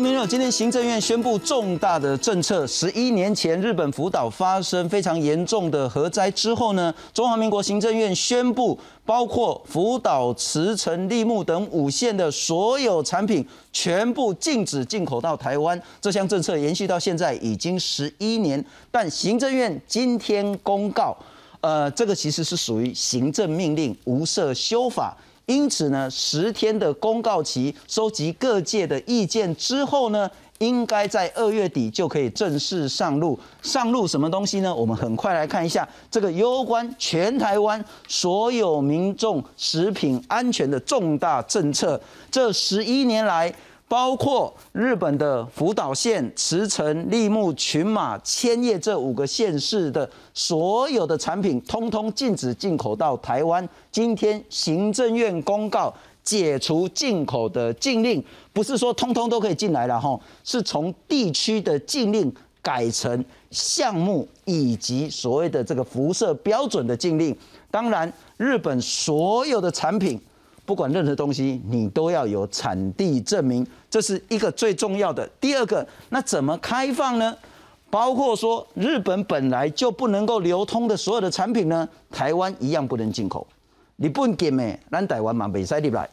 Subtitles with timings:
[0.00, 2.66] 明了，今天行政院宣布重大的政策。
[2.66, 15.80] 十一年前，日本福岛发生非常严重的核灾之后呢，中华民国行政院宣布，包括福岛、茨城、立木等五县的所有产品，全部禁止进口到台湾。
[16.00, 21.14] 这项政策延续到现在已经十一年，但行政院今天公告，
[21.60, 25.16] 呃，这个其实是属于行政命令，无涉修法。
[25.50, 33.36] 因此呢，十天的公告期，收集各界的意见之后呢，应该在二月底就可以正式上路。
[33.60, 34.72] 上路什么东西呢？
[34.72, 42.00] 我们很快来看一下这个攸关全台湾所有民众食品安全的重大政策。
[42.30, 43.52] 这十一年来。
[43.90, 53.68] 包括日本的福岛县、茨城、立木、群马、千叶这五个县市的所有的产品，通通禁止进口到台湾。
[53.90, 62.32] 今天行政院公告解除进口的禁令，不是说通通都可以进来了哈，是从地区的禁令
[62.62, 67.36] 改成项目以及所谓的这个辐射标准的禁令。
[67.72, 70.20] 当然，日本所有的产品。
[70.70, 75.28] 不管任何东西，你都要有产地证明，这是一个最重要的。
[75.40, 77.36] 第二个，那怎么开放呢？
[77.90, 83.44] 包括说日本本来就不能够流通的所有的产品呢，台湾一样不能进口。
[83.96, 84.78] 你不能给咩？
[84.92, 86.08] 咱台湾嘛，北塞入来。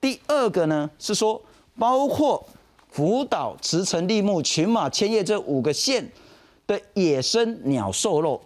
[0.00, 1.40] 第二个呢，是说
[1.78, 2.44] 包括
[2.88, 6.10] 福岛、茨城、立木、群马、千叶这五个县
[6.66, 8.42] 的野生鸟兽肉、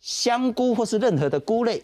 [0.00, 1.82] 香菇或是任何的菇类，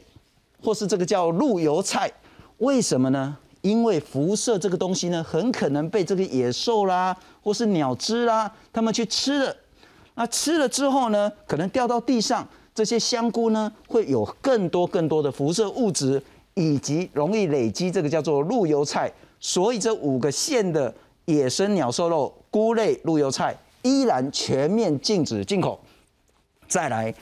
[0.62, 2.08] 或是这个叫鹿油菜。
[2.58, 3.36] 为什么呢？
[3.62, 9.56] 因为辐射这个东西呢，很可能被这个野兽啦，或是鸟只啦，它们去吃了。
[10.14, 16.22] 那吃了之后呢，可能掉到地上，这些香菇呢，会有更多更多的辐射物质，
[16.52, 19.10] 以及容易累积这个叫做陆油菜。
[19.40, 20.94] 所以这五个县的
[21.24, 25.80] 野生鸟兽肉、菇类、陆油菜依然全面禁止进口。
[26.68, 27.12] 再来，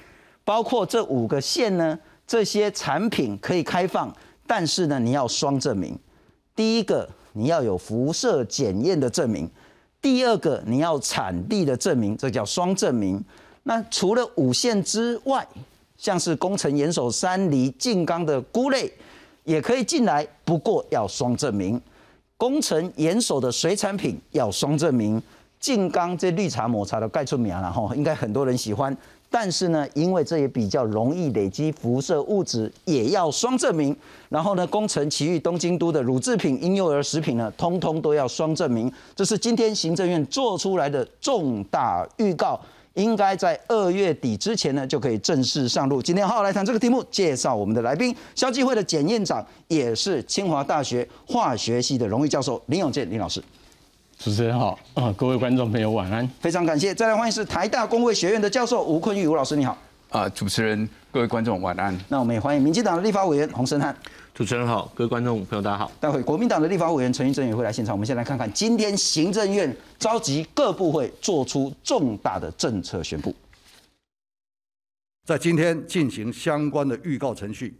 [0.45, 4.13] 包括这五个县呢，这些产品可以开放。
[4.55, 5.99] 但是呢，你要双证明。
[6.55, 9.47] 第一个，你要有辐射检验的证明；
[10.03, 13.25] 第二个，你要产地的证明，这叫双证明。
[13.63, 15.49] 那除了五线之外，
[15.97, 18.93] 像是工程严守、山梨、静冈的菇类
[19.45, 21.81] 也可以进来，不过要双证明。
[22.37, 25.23] 工程严守的水产品要双证明。
[25.59, 28.95] 静冈这绿茶抹茶的盖出名了哈，应该很多人喜欢。
[29.33, 33.97] 但是呢，因为这也比较容易累积辐射物质，也要双证明。
[34.29, 38.93] 然后呢，工程奇遇东京都的乳制品、婴幼儿食品呢，通通都要双证明。
[39.17, 42.61] 这是今天行政院做出来的重大预告，
[42.93, 46.03] 应该在二月底之前呢，就可以正式上路。
[46.03, 53.43] 今天好好来谈这个题目，介绍我们的来宾，消基会的检验长，也是清华大学化学系的荣誉教授林永健林老师。
[54.25, 56.95] 主持人好，啊，各位观众朋友晚安，非常感谢。
[56.95, 59.77] 再来欢迎是台大工卫学院的教授吴坤玉吴老师，你好。
[60.11, 61.99] 啊，主持人，各位观众晚安。
[62.09, 63.93] 那我们也欢迎民进党的立法委员洪胜汉。
[64.33, 65.91] 主持人好，各位观众朋友大家好。
[65.99, 67.93] 待会国民党的立法委员陈玉珍也会来现场。
[67.93, 73.35] 我们先来看看今天行政院召集各部会做出重大的政策宣布，
[75.27, 77.77] 在今天进行相关的预告程序，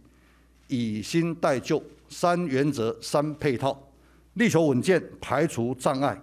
[0.67, 3.77] 以新代旧，三原则三配套，
[4.33, 6.19] 力求稳健，排除障碍。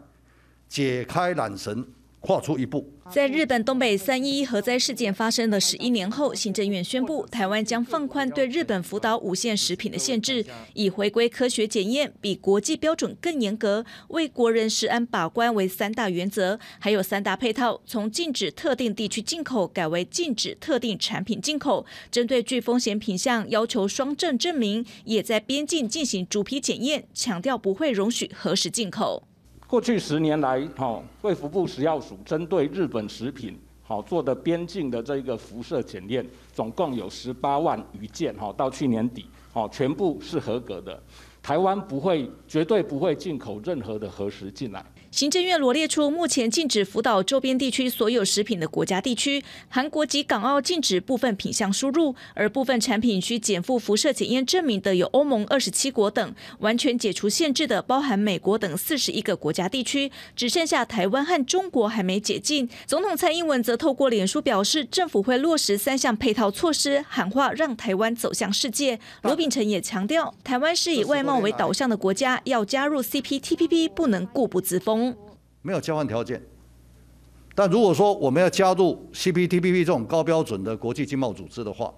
[0.70, 1.84] 解开缆绳，
[2.20, 2.88] 跨出一步。
[3.10, 29.24] 在日本东北三一核灾事件发生的十一年后，行政院宣布，台湾将放宽对日本福岛五县食品的限制，以回归科学检验，比国际标准更严格，为国人食安把关为三大原则，还有三大配套，从禁止特定地区进口改为禁止特定产品进口，针对具风险品项要求双证证明，也在边境进行逐批检验，强调不会容许核实进口。
[29.70, 41.00] 过去十年来，哈，卫福部食药署针对日本食品，好做的边境的这个辐射检验，总共有十八万余件，哈，到去年底，哈，全部是合格的。
[41.40, 44.84] 台湾不会，绝对不会进口任何的核食进来。
[45.10, 62.68] 行政院罗列出目前禁止福岛周边地区所有食品的国家地区，韩国及港澳禁止部分品项输入，而部分产品需减负辐射检验证明的有欧盟二十七国等，完全解除限制的包含美国等四十一个国家地区，只剩下台湾和中国还没解禁。
[62.86, 69.00] 总统蔡英文则透过脸书表示，政府会落实三项配套措施，喊话让台湾走向世界。
[69.22, 74.99] 罗秉成也强调，台湾是以外贸为导向的国家，要加入 CPTPP 不能固步自封。
[75.62, 76.42] 没有交换条件，
[77.54, 81.92] 但如果说我们要加入 CPTPP 这种高标准的国际经贸组织的话，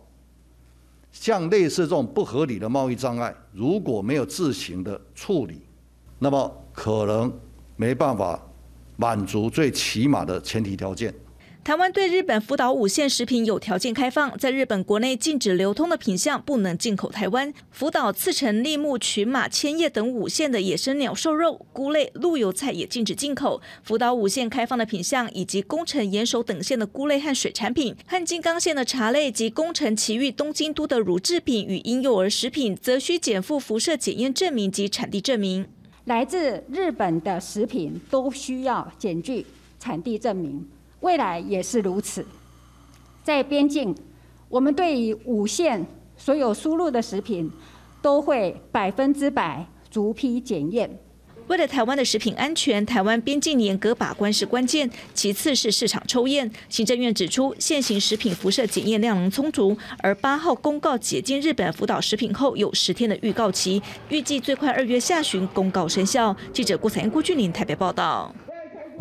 [1.12, 5.60] 像类似这种不合理的贸易障碍，如果没有自行的处理，
[6.18, 7.32] 那么可能
[7.76, 8.40] 没办法
[8.96, 11.14] 满足最起码的前提条件。
[11.64, 17.54] 台湾对日本福岛五县食品有条件开放，在日本国内禁止流通的品项不能进口台湾。
[17.70, 23.62] 福岛、刺成、立木、群马、千叶等五县的野生鸟兽肉、菇类、陆油菜也禁止进口。
[23.84, 35.68] 福岛五县开放的品项，以及宫城、岩手等县的菇类和水产品，和金刚县的茶类及宫城、埼玉、东京都的乳制品与婴幼儿食品，则需减负辐射检验证明及产地证明。
[36.06, 39.46] 来自日本的食品都需要检具
[39.78, 40.66] 产地证明。
[41.02, 42.24] 未来也是如此，
[43.22, 43.94] 在边境，
[44.48, 45.84] 我们对于五县
[46.16, 47.50] 所有输入的食品，
[48.00, 50.98] 都会百分之百逐批检验。
[51.48, 56.48] 为了台湾的食品安全，台湾边境严格把关是关键，其次是市场抽验。
[56.68, 66.34] 行政院指出，现行食品辐射检验量能充足，而八号公告解禁日本福岛食品后，有十天的预告期，预计最快二月下旬公告生效。
[66.52, 68.32] 记者郭彩英、郭俊林台北报道。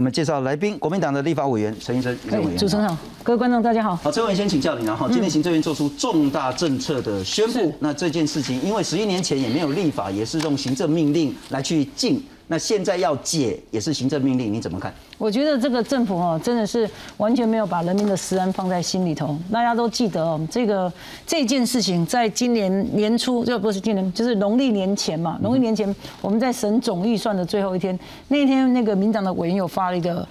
[0.01, 2.17] 我们介绍来宾，国民党的立法委员陈医生。
[2.57, 3.95] 主持人好，各位观众大家好。
[3.97, 12.19] 好，陈委员先请教您，然后今天行政院做出重大政策的宣布，那这件事情因为十一年前也没有立法，也是用行政命令来去禁。
[12.51, 14.93] 那现在要解也是行政命令，你怎么看？
[15.17, 19.37] 我觉得这个政府哦，真的是完全没有把人民的食安放在心里头。
[19.49, 20.91] 大家都记得哦，这个
[21.25, 25.39] 这件事情在今年年初，就不是今年，就是农历年前嘛。
[25.41, 30.27] 农历年前，我们在审总预算的最后一天，那天那个民党的委员有发了一个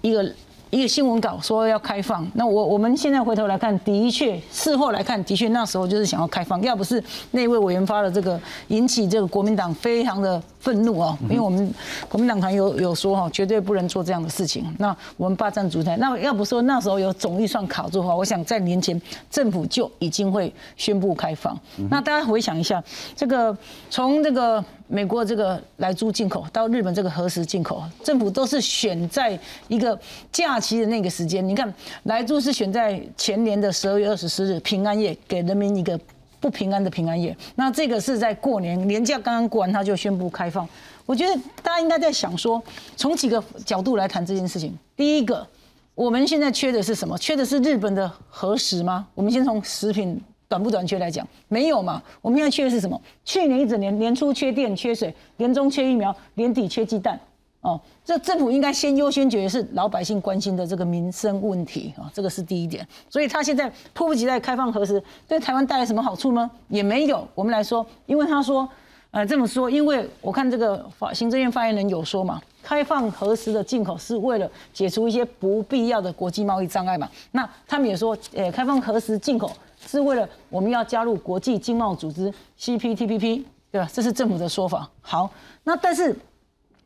[0.00, 0.28] 一个。
[0.70, 11.72] 一个新闻稿说要开放，那我我们现在回头来看，的确事后来看，的确那时候就是想要开放，要不是那位委员发了这个，引起这个国民党非常的愤怒啊，因为我们
[12.08, 21.56] 国民党团有有说哈，绝对不能做这样的事情，那我们霸占主台，那要不说那时候有总预算卡住的话，我想在年前政府就已经会宣布开放。
[21.88, 22.82] 那大家回想一下，
[23.14, 23.56] 这个
[23.88, 24.62] 从这个。
[24.88, 29.38] 美国这个来租进口到日本这个核实进口，政府都是选在
[29.68, 29.98] 一个
[30.30, 31.46] 假期的那个时间。
[31.46, 31.72] 你看，
[32.04, 35.98] 来租是选在前年的十二月二十四日平安夜，给人民一个
[36.38, 37.36] 不平安的平安夜。
[37.56, 40.68] 那这个是在过年年假刚刚过完，他就宣布开放。
[41.04, 42.62] 我觉得大家应该在想说，
[42.96, 44.76] 从几个角度来谈这件事情。
[44.96, 45.46] 第一个，
[45.94, 47.18] 我们现在缺的是什么？
[47.18, 49.06] 缺的是日本的核实吗？
[49.14, 50.20] 我们先从食品。
[50.48, 52.02] 短不短缺来讲，没有嘛？
[52.22, 53.00] 我们现在缺的是什么？
[53.24, 57.18] 去年一整年年初缺电、缺水，年中缺疫苗，年底缺鸡蛋。
[57.62, 62.86] 哦，这政府应该先优先解决是老百姓关心的这个民生问题啊，这个是第一点。
[63.10, 66.48] 所以他现在迫不及待开放核实，对台湾带来什么好处呢？
[66.68, 67.26] 也没有。
[67.34, 68.68] 我们来说，因为他说，
[69.10, 77.10] 呃，这么说，因为我看这个法行政院发言人有说嘛，开放核实的进口是为了解除一些不必要的国际贸易障碍嘛。
[77.32, 79.50] 那他们也说，呃，开放核实进口。
[79.86, 83.88] 是为了我们要加入国际经贸组织 CPTPP，对吧？
[83.92, 84.88] 这是政府的说法。
[85.00, 85.30] 好，
[85.64, 86.16] 那但是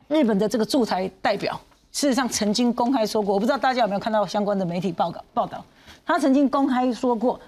[0.07, 1.59] 日本的这个驻台代表
[1.91, 5.63] 事实上曾经公开说过，我不知道大家有没有看到相关的媒体报告报道，
[6.05, 7.39] 他曾经公开说过，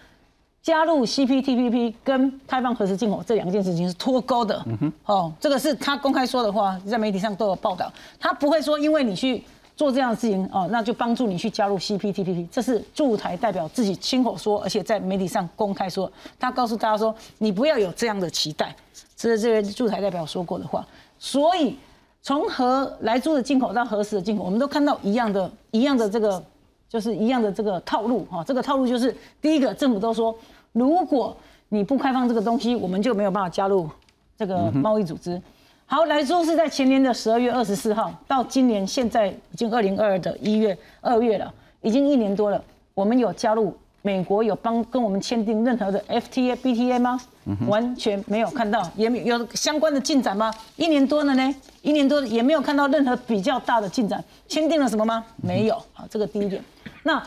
[0.61, 4.61] 加入 CPTPP 跟开放核实进口这两件事情是脱钩的。
[4.65, 9.44] 嗯哼，哦，这个是他公开说的话，在媒体上都有报道，他不会说因为你去。
[9.75, 18.75] 做这样的事情哦，那就帮助你去加入 CPTPP，这是驻台代表自己亲口说，而且在媒体上公开说，他告诉大家说，你不要有这样的期待，
[19.15, 20.85] 这是这位驻台代表说过的话。
[21.18, 21.75] 所以
[22.21, 26.44] 从何来租的进口到何时的进口，我们都看到一样的、一样的这个，
[26.87, 28.44] 就是一样的这个套路哈。
[28.44, 30.35] 这个套路就是第一个，政府都说，
[30.71, 31.35] 如果
[31.69, 33.89] 你不开放这个东西，我们就没有办法加入
[34.37, 35.42] 这个贸易组织。
[35.85, 42.63] 好，来说是在前年的十二月二十四号到今年现在已经二零二二的一月二月了，已经一年多了。
[42.95, 47.19] 我们有加入美国有帮跟我们签订任何的 FTA、BTA 吗？
[47.68, 50.52] 完全没有看到，也没有相关的进展吗？
[50.78, 54.23] 一年多了呢，一年多也没有看到任何比较大的进展。
[54.47, 55.23] 签订了什么吗？
[55.35, 55.75] 没有。
[55.94, 56.63] 好，这个第一点。
[57.04, 57.21] 那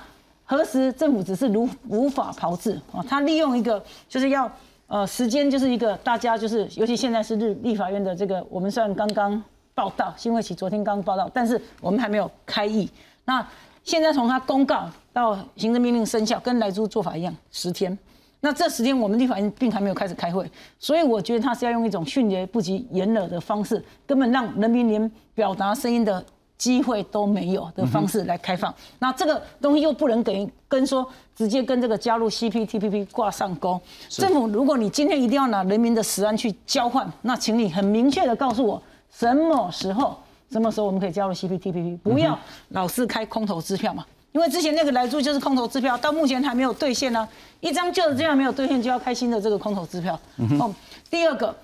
[0.44, 3.04] 何时政府只是如无法炮制啊？
[3.08, 4.50] 他利用一个就是要。
[4.88, 9.42] 呃，时间就是一个大家就是，尤其现在是日立法院的这个，我们虽然刚刚
[9.74, 12.88] 报道，新会期昨天刚报道，但是我们还没有开议。
[13.24, 13.44] 那
[13.82, 17.98] 现在从他公告到行政命令生效，跟来租做法一样，十天。
[18.40, 26.24] 那这十天我们立法院并还没有开始开会，所以我觉得他是要用一种迅雷不及掩耳的方式，根本让人民连表达声音的。
[26.58, 33.78] 机会都没有的方式来开放，那这个东西又不能给跟说直接跟这个加入 CPTPP 挂上钩。
[34.08, 40.16] 政府，如果你今天一定要拿人民的食安去交换，那请你很明确的告诉我什么时候、
[40.50, 42.38] 什么时候我们可以加入 CPTPP，不要
[42.70, 44.06] 老是开空头支票嘛。
[44.32, 47.28] 因为之前那个来住就是空头支票，到目前还没有兑现呢，
[47.60, 50.18] 一张旧的这样没有兑现，就要开新的这个空头支票。
[50.58, 50.74] 哦，
[51.10, 51.54] 第二个。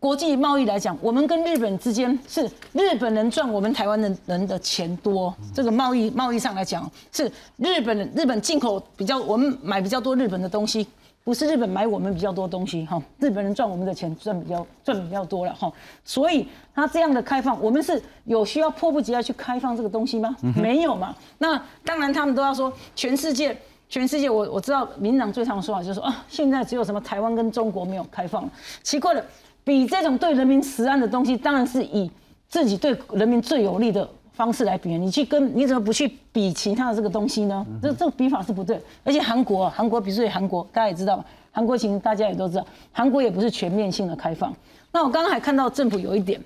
[0.00, 5.32] 国际贸易来讲，我们跟日本之间是日本人赚我们台湾的人的钱多。
[5.54, 10.88] 这个贸易贸易上来讲，是日本日本进口比较，我们买比较多日本的东西，
[11.22, 13.00] 不是日本买我们比较多东西哈。
[13.18, 15.70] 日本人赚我们的钱赚比较赚比较多了哈。
[16.02, 20.34] 所以他这样的开放，我们是有需要迫不及待去开放这个东西吗？
[20.56, 21.14] 没有嘛。
[21.36, 23.54] 那当然他们都要说全世界。
[23.90, 28.48] 全世界，我我知道民党最常说法就是说啊，现在只有什么台湾跟中国没有开放。
[28.84, 29.24] 奇怪了，
[29.64, 32.10] 比这种对人民实案的东西，当然是以
[32.48, 34.96] 自己对人民最有利的方式来比。
[34.96, 37.66] 你去跟你怎么不去比其他的这个东西呢？
[37.82, 38.80] 这这个比法是不对。
[39.04, 44.54] 而且韩国，韩国比如说韩国，大家也知道，韩国情大家也都知道，韩国也不是全面性的开放。
[44.92, 46.40] 那我刚刚还看到政府有一点，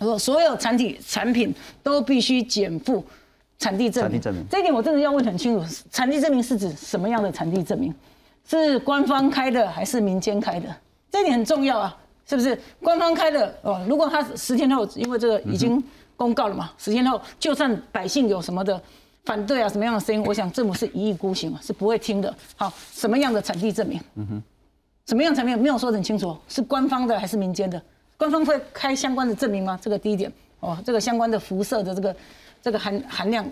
[0.00, 3.04] 说所有产体产品都必须减负。
[3.58, 4.20] 产地证明，
[4.50, 5.64] 这一点我真的要问很清楚。
[5.92, 7.94] 产地证明是指什么样的产地证明？
[8.44, 10.66] 是官方开的还是民间开的？
[11.12, 11.96] 这一点很重要啊，
[12.32, 12.58] 是不是？
[12.80, 15.82] 官方开的哦，如果他十天后，因为这个已经
[16.16, 18.80] 公告了嘛，十天后就算百姓有什么的
[19.26, 22.34] 反对啊，什么样的声音，我想政府是一意孤行啊，是不会听的。
[22.56, 24.00] 好，什么样的产地证明？
[24.14, 24.42] 嗯哼，
[25.06, 27.80] 什么样产品没有说很清楚，是官方的还是民间的？
[28.16, 29.78] 官方会开相关的证明吗？
[29.82, 32.16] 这个第一点哦，这个相关的辐射的这个。
[32.64, 33.44] 这个含含量，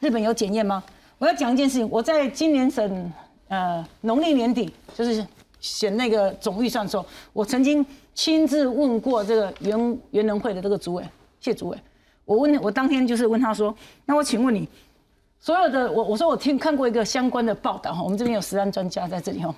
[0.00, 0.82] 日本有检验吗？
[1.18, 3.12] 我要讲一件事情，我在今年省
[3.46, 5.24] 呃农历年底，就是
[5.66, 11.04] 选那个总预算的时候，我曾经亲自问过这个原原能会的这个主委
[11.40, 11.78] 谢主委，
[12.24, 14.68] 我问我当天就是问他说，那我请问你，
[15.40, 19.54] 所有的我我说我听看过一个相关的报道哈，我们这边有实案专家在这里哈，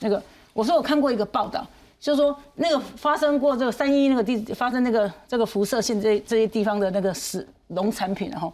[0.00, 0.22] 那个
[0.52, 1.66] 我说我看过一个报道，
[1.98, 7.46] 就是说那个发生过这个三一那个地发生那个这个辐射性这这些地方的那个死。
[7.70, 8.48] 农产品哈，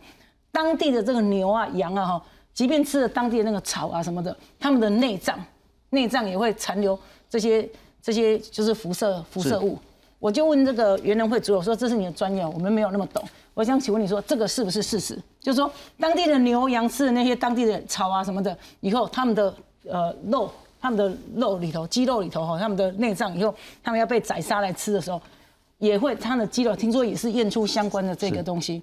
[0.50, 5.38] 当地的这个牛啊、羊啊哈，即便吃了当地的那个草啊什么的，他们的内脏
[5.92, 6.99] 内脏也会残留
[7.30, 7.66] 这些
[8.02, 9.78] 这些就是辐射辐射物。
[10.18, 13.22] 我就问这个园林会主，我说这是你的专业，我们没有那么懂。
[13.54, 15.18] 我想请问你说这个是不是事实？
[15.40, 25.20] 就是说当地的牛羊吃的那些当地的草啊什么的，以后他们的呃肉，他们的肉里头肌肉里头哈，他们的内脏以后他们要被宰杀来吃的时候，
[25.78, 28.80] 也会他的肌肉听说也是验出相关的这个东西。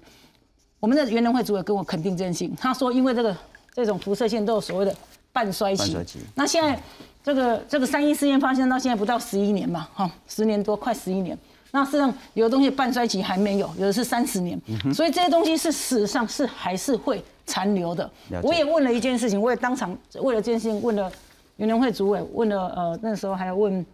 [0.78, 3.36] 我们的原能会主任跟我肯定这件事情，他说因为这个
[3.74, 4.94] 这种辐射线都有所谓的
[5.32, 5.96] 半衰期，
[6.34, 6.80] 那现在
[7.22, 11.38] 这个这个三一事件发生到现在不到十一年嘛，哈，十年多快十一年，
[11.70, 14.60] 那事实上有的东西半衰期还没有，有的是三十年，
[14.92, 18.10] 所以这些东西是事实上是还是会残留的。
[18.42, 21.10] 我也问了一件事情，我也当场为了这件事情问了
[21.56, 23.84] 原能会主委，问了呃那时候还要问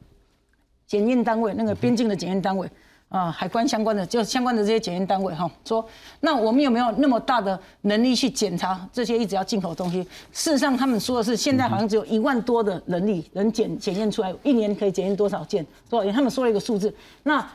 [0.87, 2.69] 检验单位，那个边境的检验单位。
[3.09, 5.87] 啊，海关相关的就相关的这些检验单位哈，说
[6.21, 10.03] 那我们有没有那么大的能力去检查这些一直要进口的东西？
[10.33, 16.13] 事实上，他们说的是现在好像只有一万多的能力能检检验出来，一年可以检验多少件多少件？
[16.13, 17.47] 他们说了一个数字，那。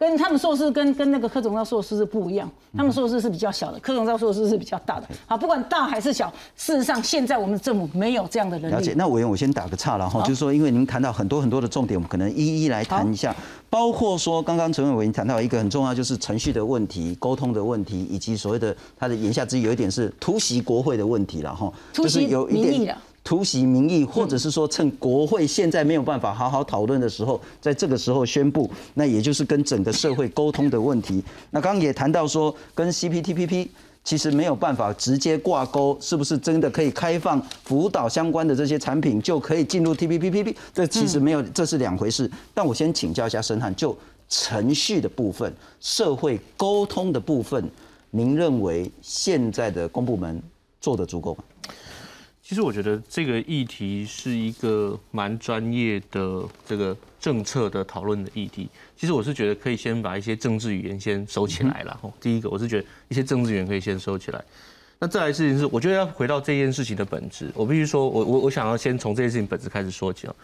[0.00, 5.06] 跟他们硕士跟跟那个柯总造硕士是不一样，他们硕士是比较小的，柯总造硕士是比较大的。
[5.26, 8.74] 好，不管大还是小，事实上现在我们政府没有这样的人力。
[8.74, 13.36] 了解，那委员我先打个岔了哈，就是说，因为您谈到很多很多的重点，我们可能一一来谈一下，
[13.68, 22.96] 包括说刚刚陈伟委员谈到一个很重要，就是程序的问题、沟通的问题，以及所谓的他的言下之意有一点是突袭国会的问题了哈，就是有一点。
[23.30, 31.22] 突袭民意，或者是说趁国会现在没有办法好好讨论的时候，在这个时候宣布，那也就是跟整个社会沟通的问题。
[31.52, 33.68] 那刚刚也谈到说，跟 CPTPP
[34.02, 40.56] 其实没有办法直接挂钩，是不是真的可以开放辅导相关的这些产品就可以进入 TPPPP？
[40.74, 42.28] 这其实没有，这是两回事。
[42.52, 43.96] 但我先请教一下申汉，就
[44.28, 47.70] 程序的部分、社会沟通的部分，
[48.10, 50.42] 您认为现在的公部门
[50.80, 51.44] 做的足够吗？
[52.50, 58.68] 其实我觉得这个议题是一个蛮专业的这个政策的讨论的议题。
[58.96, 62.00] 其实我是觉得可以先把一些政治语言先收起来了。
[62.20, 64.44] 第一个，我是觉得一些政治语言可以先收起来。
[64.98, 67.52] 那再来事情是，我觉得要回到这件事情的本质。
[67.54, 70.34] 我必须说，我我我想要先从这件事情本质开始说起啊。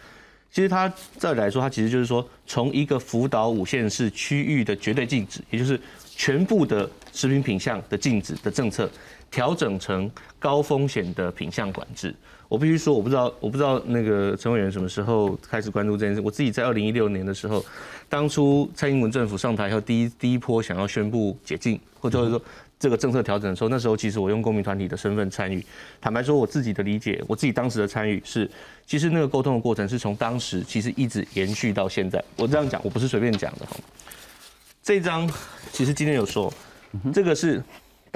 [0.49, 5.77] 其实它再来说，它其实就是说，从一个福岛五县市区域的绝对禁止，也就是
[6.15, 8.89] 全部的食品品项的禁止的政策。
[9.29, 12.13] 调整成高风险的品相管制，
[12.47, 16.21] 我必须说，我不知道，我不知道那个陈委员什么时候开始关注这件事。
[16.21, 17.63] 我自己在二零一六年的时候，
[18.07, 22.41] 当初蔡英文政府上台后，第一第一波想要宣布解禁，或者说
[22.79, 25.63] 这个政策调整的时候，那时候其实我用公民团体的身份参与。
[25.99, 28.49] 坦白说，我自己的理解，我自己当时的参与是，
[28.85, 32.23] 其实那个沟通的过程是从当时其实一直延续到现在。
[32.37, 33.75] 我这样讲，我不是随便讲的哈。
[34.81, 35.29] 这张
[35.73, 36.51] 其实今天有说，
[37.13, 37.61] 这个是。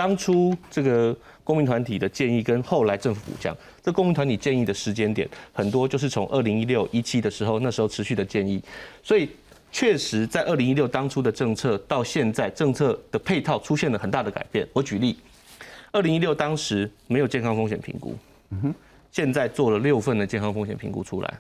[0.02, 8.60] 当初这个公民团体的建议跟后来政府补降，这公民团体建议的时间点很多就是从二零一六一七的时候，那时候持续的建议，
[9.04, 9.30] 所以
[9.72, 14.68] 确实在二零一六当初的政策到现在政策的配套出现了很大的改变。
[14.74, 15.16] 我举例，
[15.92, 18.16] 二零一六当时没有健康风险评估，
[19.12, 21.40] 现在做了六份的健康风险评估出来。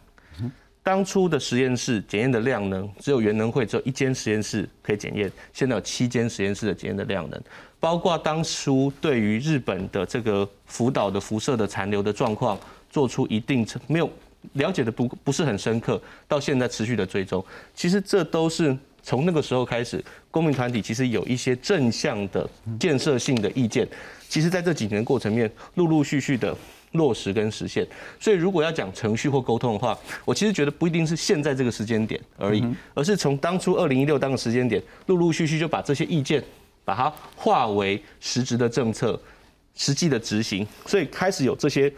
[0.83, 7.39] 当初的实验室检验的量能只有原能会只有一间实验室可以检验，现在有七间实验室的检验的量能，
[7.79, 12.59] 包括当初对于日本的这个福岛的辐射的残留的状况
[12.89, 14.09] 做出一定程没有
[14.53, 17.45] 了解的不不是很深刻，到现在持续的追踪，
[17.75, 23.87] 其实这都是从那个时候开始，公民团体其实有一些正向的建设性的意见，
[24.27, 26.57] 其实在这几年过程面陆陆续续的。
[26.93, 27.87] 落实跟实现，
[28.19, 32.61] 所以如果要讲程序或沟通的话，我其实觉得不一定是现在这个时间点而已，
[32.93, 36.43] 而是从当初二零一六当个时间点，陆陆续续就把这些意见，
[36.83, 39.17] 把它化为实质的政策，
[39.73, 41.89] 实际的执行，所以开始有这些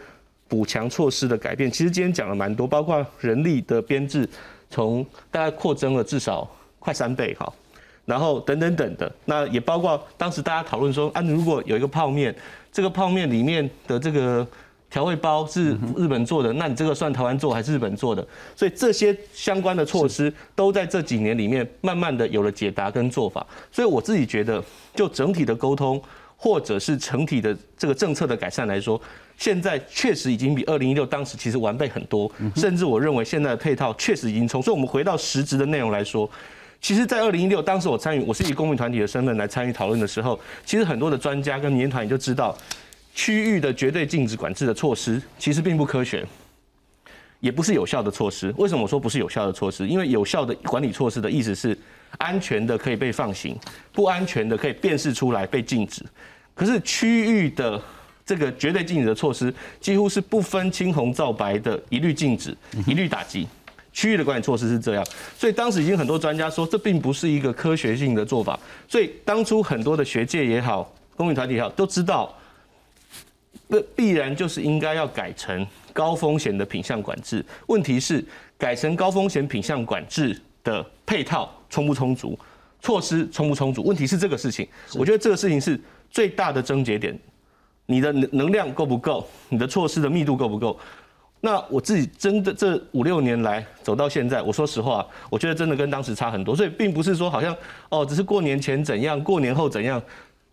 [0.46, 1.68] 补强措施的改变。
[1.68, 4.28] 其实今天讲了蛮多，包括人力的编制，
[4.70, 6.48] 从大概扩增了至少
[6.78, 7.52] 快三倍哈，
[8.04, 12.32] 然后等等等的，那也包括当时大家讨论说，啊，如果有一个泡面，
[12.70, 14.46] 这个泡面里面的这个。
[14.94, 18.24] 调味包是日本做的，那你这个算台湾做还是日本做的？
[18.54, 23.44] 所以这些相关的措施都在这几年里面慢慢的有了解答跟做法。
[23.72, 24.62] 所以我自己觉得，
[24.94, 26.00] 就整体的沟通
[26.36, 29.00] 或者是整体的这个政策的改善来说，
[29.36, 32.30] 现在确实已经比二零一六当时其实完备很多。
[32.54, 34.62] 甚至我认为现在的配套确实已经从。
[34.62, 36.30] 所以我们回到实质的内容来说，
[36.80, 42.56] 其实，在二零一六当时我参与，我是以公民团体的身份来参与讨论的时候，其实很多的专家跟民间团体就知道。
[43.14, 46.26] 区域的绝对禁止管制的措施其实并不科学，
[47.38, 48.52] 也不是有效的措施。
[48.58, 49.86] 为什么我说不是有效的措施？
[49.86, 51.78] 因为有效的管理措施的意思是
[52.18, 53.56] 安全的可以被放行，
[53.92, 56.04] 不安全的可以辨识出来被禁止。
[56.54, 57.80] 可是区域的
[58.26, 63.46] 这个绝对禁止的措施几乎是不分青红皂白的，一律禁止，一律打击。
[63.92, 65.06] 区域的管理措施是这样，
[65.38, 68.58] 所以当时已经很多专家说这并不是一个科学性的做法。
[68.88, 72.36] 所以当初很多的学界也好，公民团体也好，都知道。
[73.66, 77.44] 那必然就是应该要改成高风险的品相管制。
[77.66, 78.24] 问题是
[78.58, 82.38] 改成高风险品相管制的配套充不充足，
[82.80, 83.82] 措施充不充足？
[83.82, 87.18] 问题是这个事情，我觉得这个事情是最大的症结点。
[87.86, 89.26] 你的能能量够不够？
[89.48, 90.78] 你的措施的密度够不够？
[91.40, 96.56] 那我自己真的这五六年来走到现在，我说实话，我觉得真的跟当时差很多。
[96.56, 97.54] 所以并不是说好像
[97.90, 100.02] 哦，只是过年前怎样，过年后怎样。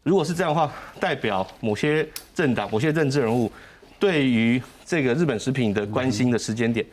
[0.04, 3.52] 如果是这样的话，代表某些政党、某些政治人物
[4.00, 6.84] 对于这个日本食品的关心的时间点，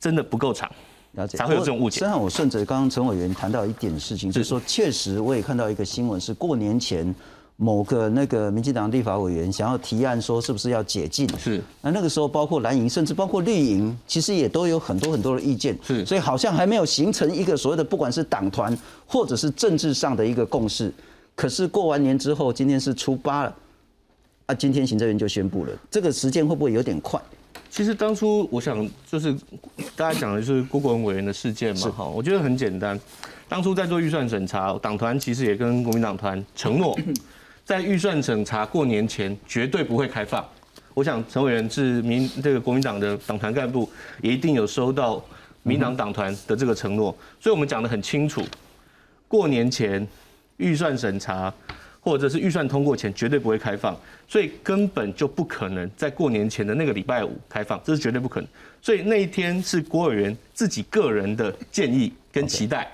[0.00, 0.68] 真的不够长，
[1.12, 2.00] 了解才会有这种误解。
[2.00, 7.14] 实际上，我顺着刚刚陈委员谈到一点事情，就是说，确实我也看到一个新闻，是过年前
[7.54, 11.28] 某个那个民进党立法委员想要提案说，是不是要解禁？
[11.38, 11.62] 是。
[11.82, 15.78] 那那个时候，包括蓝营，甚至包括绿营，其实也都有很多很多的意见。
[15.86, 16.04] 是。
[16.04, 20.92] 所以好像还没有形成一个所谓的，不管是党团或者是政治上的一个共识。
[21.40, 23.56] 可是过完年之后，今天是初八了，
[24.44, 27.18] 啊，今天行政院就宣布了，这个时间会不会有点快？
[27.70, 29.34] 其实当初我想就是
[29.96, 33.00] 大家讲的就是郭国文委员的事件嘛，哈，我觉得很简单。
[33.48, 36.94] 当初在做预算审查，党团其实也跟国民党团承诺，
[37.64, 40.46] 在预算审查过年前绝对不会开放。
[40.92, 43.88] 我想陈委员是民这个国民党的党团干部，
[44.20, 45.24] 也一定有收到
[45.62, 48.42] 民党党团的这个承诺，所以我们讲的很清楚，
[49.26, 50.06] 过年前。
[50.60, 51.52] 预算审查，
[52.00, 58.48] 或者是预算通过前，绝对不会开放，所以根本就不可能在过年前的那个礼拜五开放，这是绝对不可能。
[58.80, 62.90] 所以那一天是郭委员自己个人的建议跟期待，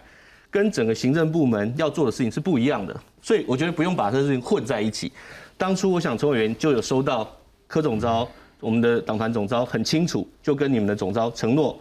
[0.50, 2.98] 跟整个行政部门要做的事情是不一样的。
[3.20, 5.12] 所以我觉得不用把这事情混在一起。
[5.58, 7.30] 当初我想陈委员就有收到
[7.66, 8.28] 柯总招，
[8.60, 11.78] 我们的党团总招很清楚，就跟你们的总招承诺。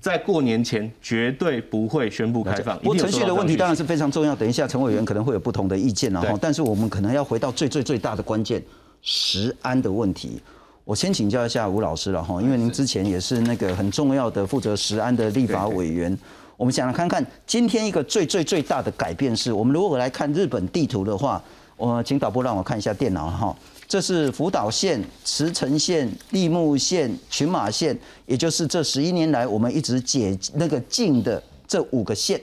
[0.00, 2.78] 在过年前绝对不会宣布开放。
[2.78, 4.34] 不过程序的问题当然是非常重要。
[4.34, 8.62] 等一下陈委员可能会有不同的意见，然后，但是我们可能要回到最最最大的关键——
[9.02, 10.40] 食安的问题。
[10.84, 16.16] 我先请教一下吴老师了哈，因为您之前也是那个很重要的负责食安的立法委员。
[16.56, 21.42] 我们想来看看今天一个最最最大的改变是，我们如果来看日本地图的话，
[21.76, 23.56] 我请导播让我看一下电脑哈。
[23.88, 27.96] 这是福岛县、茨城县、立木县、群马县，
[28.26, 32.40] 也就是这十一年来我们一直解那个禁的这五个县。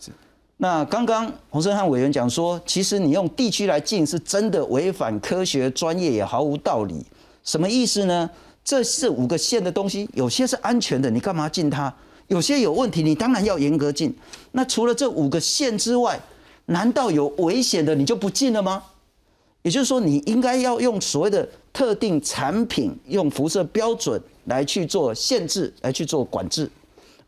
[0.00, 0.10] 是。
[0.56, 7.06] 那刚刚洪胜汉委员讲说，其实你用地区来禁是真的违反科学专业，也毫无道理。
[7.44, 8.28] 什么意思呢？
[8.64, 11.92] 这是五个县的东西，有些是安全的，你干嘛禁它？
[12.28, 14.14] 有些有问题，你当然要严格禁。
[14.52, 16.18] 那除了这五个县之外，
[16.66, 18.82] 难道有危险的你就不禁了吗？
[19.62, 26.68] 也就是说，你应该要用所谓的特定产品用辐射标准来去做限制，来去做管制，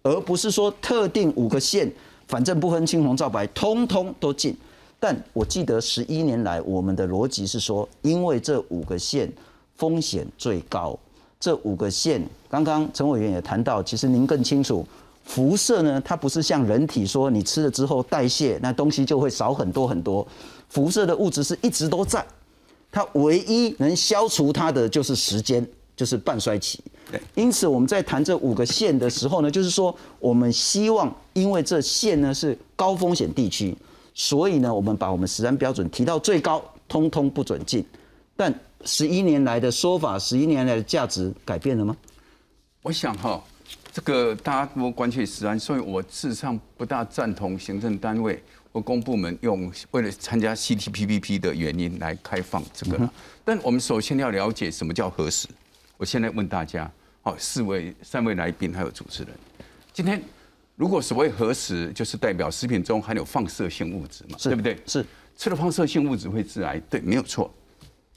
[0.03, 1.91] 而不是说特定五个县
[2.27, 4.57] 反正不分青红皂白，通通都禁。
[4.99, 9.31] 但我记得十一年来，我们的逻辑是说，因为这五个县
[9.77, 10.99] 风险最高，
[11.39, 14.85] 这五个县，刚刚陈委员也谈到，其实您更清楚，
[15.23, 20.27] 辐射呢，它不是像人体说你吃了之后代谢，那东西就会少很多很多，
[20.69, 22.25] 辐射的物质是一直都在，
[22.91, 26.83] 它唯一能消除它的就是时间，就是半衰期。
[27.35, 33.77] 因此我们在谈这五个县的时候呢，就是说我们希望，因为这县呢是高风险地区。
[34.17, 37.85] 所以呢，我们把我们实安标准提到最高，通通不准进。
[38.37, 38.53] 但
[38.85, 41.97] 十一年来的说法，十一年来的价值改变了吗？
[42.81, 43.43] 我想哈，
[43.93, 53.11] 这个大家多关切实安，所以我事实上不大赞同行政单位或公部门用为了参加 CTPPP 的原因来开放这个。
[53.45, 55.49] 但我们首先要了解什么叫核实。
[55.97, 56.91] 我现在问大家，
[57.23, 59.33] 好，四位、三位来宾还有主持人，
[59.93, 60.23] 今天。
[60.77, 64.77] 如果所谓核实，就是代表食品中含有放射性物质嘛，对不对？
[64.89, 65.07] 是
[65.37, 67.49] 吃了放射性物质会致癌，对，没有错。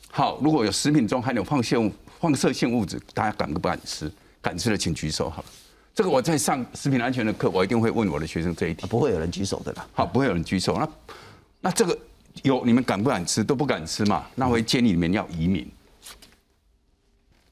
[0.09, 4.11] 好，如果有食品中含有放射性放射性物质，大家敢不敢吃？
[4.41, 5.47] 敢吃的请举手好了。
[5.97, 8.85] 这个我在上食品安全的课，我一定会问我的学生这一题。
[8.85, 9.87] 不会有人举手的啦。
[9.93, 10.77] 好，不会有人举手。
[10.77, 10.87] 那
[11.59, 11.97] 那这个
[12.43, 13.43] 有你们敢不敢吃？
[13.43, 14.27] 都不敢吃嘛？
[14.35, 15.67] 那我会建议你们要移民。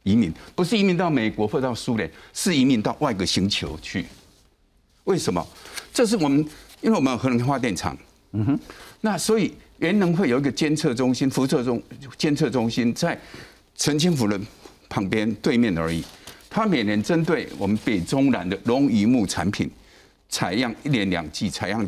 [0.03, 4.05] 移民不是移民到美国或到苏联，是移民到外个星球去。
[5.05, 5.43] 为什么？
[5.91, 6.37] 这是我们，
[6.81, 7.97] 因为我们核能发电厂，
[8.33, 8.59] 嗯哼，
[9.01, 11.81] 那所以原能会有一个监测中心、辐射中
[12.15, 13.19] 监测中心在
[13.75, 14.39] 澄清湖的
[14.87, 16.05] 旁边对面而已。
[16.55, 19.69] 它每年针对我们北中南的龙榆木产品
[20.29, 21.85] 采样一年两季，采样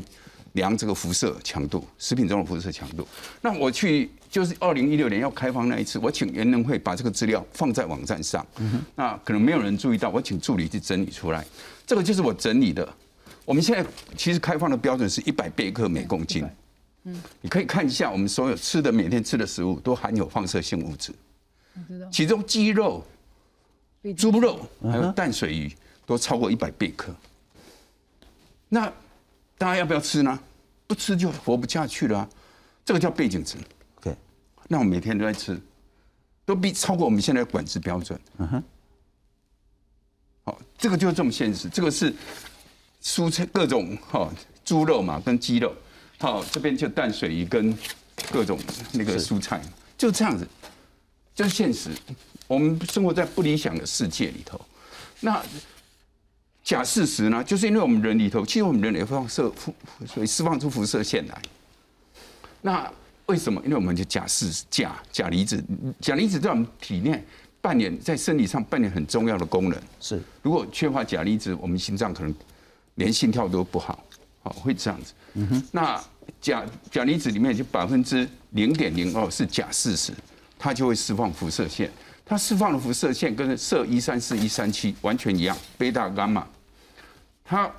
[0.52, 3.08] 量这个辐射强度，食品中的辐射强度。
[3.40, 8.46] 那我去就是二零一六年要开放那一次，我请原能会把这个资料放在网站上，
[8.94, 11.46] 那可能没有人注意到，我请助理去整理出来。
[11.86, 12.86] 这个就是我整理的。
[13.46, 16.46] 我们现在其实开放的标准是一百贝克每公斤，
[17.06, 21.14] 嗯，你可以看一下我们所有吃的每天吃的食物都含有放射性物质，
[22.12, 23.02] 其中鸡肉、
[24.14, 25.72] 猪肉还有淡水鱼
[26.06, 27.14] 都超过一百贝克。
[28.70, 28.92] 那
[29.58, 30.40] 大家要不要吃呢？
[30.86, 32.30] 不吃就活不下去了，
[32.86, 33.58] 这个叫背景值。
[34.02, 34.16] 对，
[34.68, 35.60] 那我每天都在吃，
[36.46, 38.20] 都比超过我们现在管制标准。
[38.38, 38.64] 嗯哼，
[40.46, 42.14] 好，这个就是这么现实，这个是。
[43.00, 44.30] 蔬菜各种哈，
[44.66, 45.74] 猪肉嘛跟鸡肉，
[46.18, 47.78] 好这边就淡水鱼跟
[48.32, 48.60] 各种
[48.92, 49.62] 那个蔬菜，
[49.96, 50.46] 就这样子，
[51.38, 51.92] 就是现实。
[52.48, 54.60] 我们生活在不理想的世界里头。
[55.20, 55.40] 那
[56.64, 57.44] 假事实呢？
[57.44, 59.72] 就是因为我们人里头，其实我们人也放射辐，
[60.08, 61.42] 所以释放出辐射线来。
[62.62, 62.92] 那
[63.28, 63.62] 为什么？
[63.64, 65.64] 因为我们就假释假假离子，
[66.02, 67.24] 假离子在我们体内
[67.62, 69.80] 扮演在生理上扮演很重要的功能。
[70.02, 72.34] 是，如果缺乏钾离子，我们心脏可能。
[72.98, 74.04] 连心跳都不好，
[74.42, 75.14] 好会这样子。
[75.36, 76.04] 嗯哼，那
[76.42, 80.12] 钾钾离子里面就百分之零点零二是钾四十，
[80.58, 81.92] 它就会释放辐射线。
[82.26, 86.46] 它释放的辐射线跟射一三四一三七完全一样，贝塔伽马，
[87.46, 87.72] 它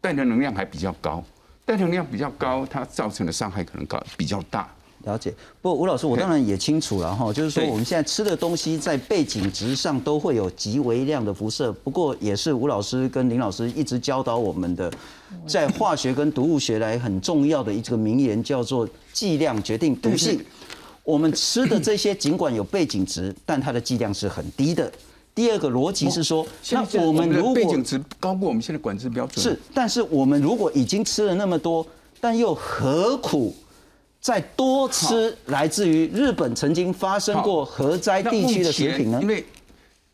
[0.00, 1.24] 带的能量还比较高，
[1.64, 4.72] 带能量比较高，它造成的伤害可能高比较大。
[5.04, 14.92] 了解，不，吴老师，我当然也清楚了哈，就是说我们现在吃的东西在背景值上都会有极微量的辐射，不过也是吴老师跟林老师一直教导我们的，
[15.46, 20.44] 在化学跟毒物学来很重要的一个名言，叫做剂量决定毒性。
[21.08, 24.92] 我们吃的这些尽管有背景值， 但它的剂量是很低的。
[25.34, 31.86] 第二个逻辑是说，那我们如果背景值高过我们现在管制标准，是，但是我们如果已经吃了那么多，
[32.20, 33.54] 但又何苦？
[34.20, 39.18] 再多吃来自于日本曾经发生过核灾地区的食品呢？
[39.22, 39.42] 因为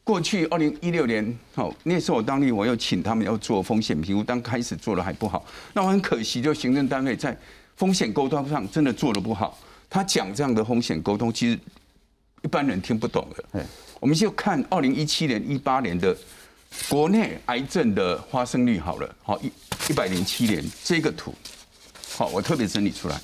[0.04, 5.44] 过去二零一六年，好那时候我当地我又请他们要做风险评估，但开始做的还不好。
[5.72, 7.36] 那我很可惜，就行政单位在
[7.74, 9.58] 风险沟通上真的做的不好。
[9.94, 11.56] 他讲这样的风险沟通，其实
[12.42, 13.64] 一般人听不懂的。
[14.00, 16.16] 我们就看二零一七年、一八年的
[16.88, 19.52] 国内癌症的发生率好了，好一
[19.88, 21.32] 一百零七年这个图，
[22.10, 23.20] 好我特别整理出来。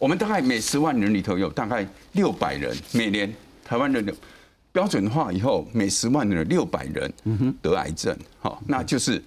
[0.00, 3.32] 我们大概每十万人里头有大概六百人，每年
[3.64, 4.12] 台湾人的
[4.72, 7.14] 标准化以后，每十万人六百人
[7.62, 9.22] 得癌症，好，那就是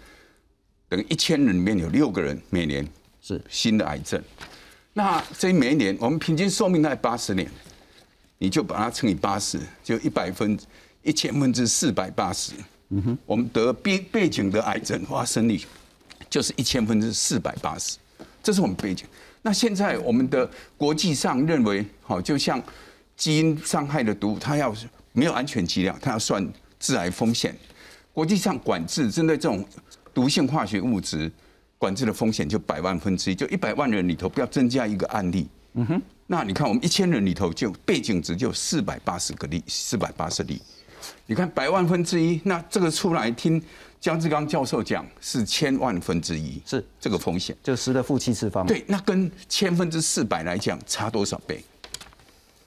[0.89, 2.85] 等于一千人里面有六个人每年
[3.21, 4.21] 是新的癌症。
[4.93, 7.49] 那这每一年我们平均寿命在八十年，
[8.37, 10.57] 你就把它乘以八十，就一百分
[11.01, 12.53] 一千分之四百八十。
[12.89, 15.59] 嗯哼，我们得背背景的癌症发生率
[16.29, 17.97] 就是一千分之四百八十，
[18.43, 19.07] 这是我们背景。
[19.41, 22.61] 那现在我们的国际上认为，好，就像
[23.17, 24.73] 基因伤害的毒，它要
[25.11, 26.47] 没有安全剂量，它要算
[26.79, 27.55] 致癌风险。
[28.13, 29.65] 国际上管制针对这种
[30.13, 31.31] 毒性化学物质，
[31.83, 35.49] 管制的风险就百万分之一，就一百万人里头不要增加一个案例。
[35.73, 40.61] 嗯哼，那你看我们一千人里头就背景值就四百八十个例，四百八十例。
[41.25, 43.61] 你看百万分之一，那这个出来听
[43.99, 47.53] 江志刚教授讲是千万分之一，是这个风险。
[47.61, 48.65] 就十的负七次方。
[48.65, 51.61] 对，那跟千分之四百来讲差多少倍？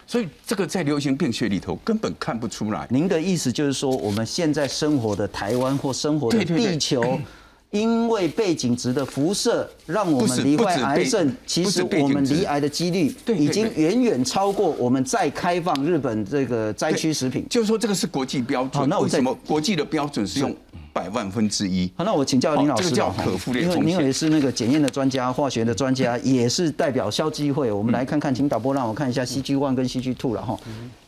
[0.07, 2.87] 所以这个在流行病学里头根本看不出来。
[2.91, 7.19] 您的意思就是说，我们现在生活的台湾或生活的地球，
[7.71, 17.45] 因为背景值的辐射，让我们罹患癌症，其实我们罹癌的几率已经对远远超过我们再开放日本这个灾区食品。
[17.51, 18.81] 就是说这个是国际标准。
[18.81, 20.55] 好那为什么国际的标准是用
[20.93, 21.91] 百万分之一？
[21.97, 27.71] 好，那我请教林老师哦这个叫可复列因为您也是那个检验的专家、化学的专家，也是代表消基会。
[27.71, 30.59] 我们来看看，请导播让我看一下 CG one 跟 CG two 了哈。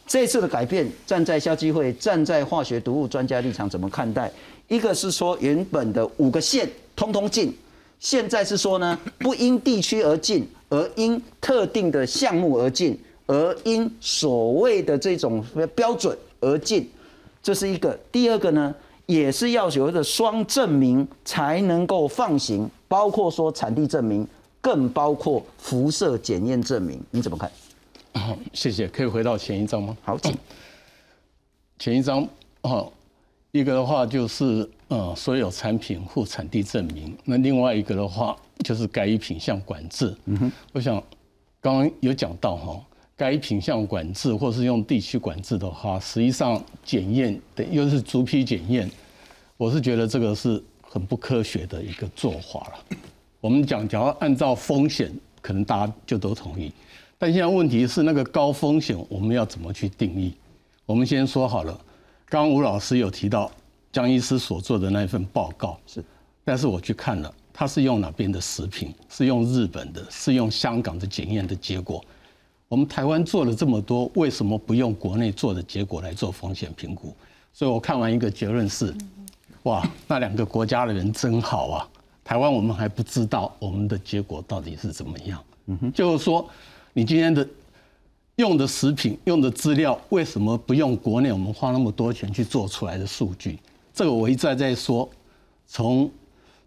[0.06, 4.30] 这次的改变，站在消基会、站在化学毒物专家立场怎么看待？
[4.68, 7.56] 一个是说原本的五个县通通进，
[7.98, 16.88] 现在是说呢， 不因地区而进，而因特定的项目而进，而因所谓的这种标准而进。
[17.42, 17.98] 这是一个。
[18.12, 18.74] 第二个呢，
[19.06, 24.26] 也是要有的双证明才能够放行，包括说产地证明，
[24.60, 27.00] 更包括辐射检验证明。
[27.10, 27.50] 你怎么看？
[28.14, 28.86] 好，谢谢。
[28.88, 29.96] 可以回到前一章吗？
[30.02, 30.36] 好，请。
[31.78, 32.28] 前一章
[32.62, 32.92] 哦，
[33.52, 40.14] 一个的话就是呃所有产品附产地证明，那另外一个的话就是该品项管制。
[40.26, 41.02] 嗯哼，我想
[41.60, 42.80] 刚刚有讲到哈，
[43.16, 48.90] 该品项管制或是用地区管制的话，实际上检验的又是逐批检验，
[49.56, 52.96] 我是觉得这个是很不科学的一个做法了。
[53.40, 56.70] 我们讲，假如按照风险，可能大家就都同意。
[57.16, 60.34] 但现在问题是，那个高风险我们要怎么去定义？
[60.86, 61.80] 我们先说好了，
[62.30, 63.50] 刚刚吴老师有提到
[63.90, 66.04] 江医师所做的那一份报告，是，
[66.44, 68.94] 但是我去看了，他是用哪边的食品？
[69.08, 72.04] 是用日本的，是用香港的检验的结果。
[72.68, 77.14] 我们台湾做了这么多，为什么不用国内做的结果来做风险评估？
[77.54, 78.94] 所以我看完一个结论是，
[79.64, 81.88] 哇，那两个国家的人真好啊！
[82.22, 85.42] 台湾我们还不知道我们的结果到底是怎么样。
[85.64, 86.46] 嗯哼就是说，
[86.92, 87.46] 你今天的
[88.38, 93.58] 用的食品、用的资料，为什么不用国内我们花那么多钱去做出来的数据？
[93.92, 95.08] 这个我一再在说，
[95.66, 96.08] 从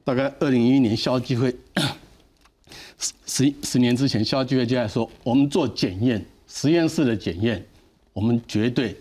[0.04, 1.56] 大概二零一一年消基会
[3.00, 7.66] 十十十年之前，消基会就在说，我们做检验实验室的检验，
[8.12, 8.94] 我们绝对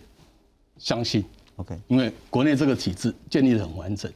[0.79, 1.25] 相信。
[1.57, 4.11] OK，因为国内这个体制建立的很完整，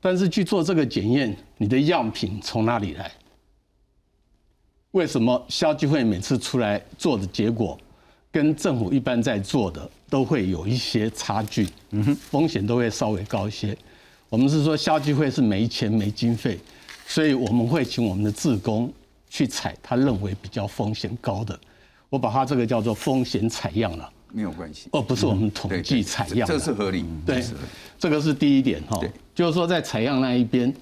[0.00, 3.10] 但是去做这个检验，你的样品从哪里来？
[4.92, 7.78] 为什么消基会每次出来做的结果，
[8.32, 11.68] 跟政府一般在做的都会有一些差距？
[11.90, 13.76] 嗯哼，风险都会稍微高一些。
[14.28, 16.58] 我们是说消基会是没钱没经费，
[17.06, 18.92] 所以我们会请我们的志工
[19.28, 21.58] 去采他认为比较风险高的，
[22.08, 24.12] 我把它这个叫做风险采样了。
[24.32, 24.88] 没有关系。
[24.92, 27.04] 哦，不是我们统计采样的，这是合理。
[27.26, 27.44] 对
[27.98, 29.00] 这个是第一点哈，
[29.34, 30.72] 就是说在采样那一边，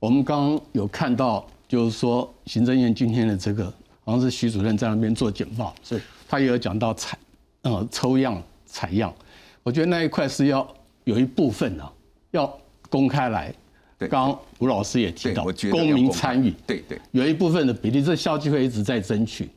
[0.00, 3.72] 我们刚刚有看到，就是说行政院今天的这个，
[4.04, 6.02] 好像是徐主任在那边做简报，是。
[6.28, 7.16] 他也有讲到采，
[7.62, 9.14] 呃，抽样采样，
[9.62, 10.66] 我觉得那一块是要
[11.04, 11.88] 有一部分呢、
[12.32, 12.52] 要
[12.88, 13.54] 公开来。
[13.96, 14.08] 对。
[14.08, 17.00] 刚刚吴老师也提到公民参与，对对。
[17.12, 19.48] 有一部分的比例，这消基会一直在争取，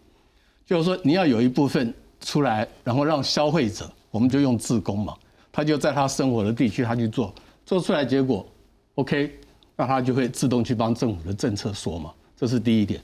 [0.68, 5.16] 就是说你要有一部分出来，然后让消费者，我们就用自工嘛，
[5.52, 7.34] 他就在他生活的地区他去做，
[7.66, 8.46] 做出来结果
[8.94, 9.36] OK，
[9.76, 13.02] 那它就会自动去帮政府的政策说嘛，这是第一点。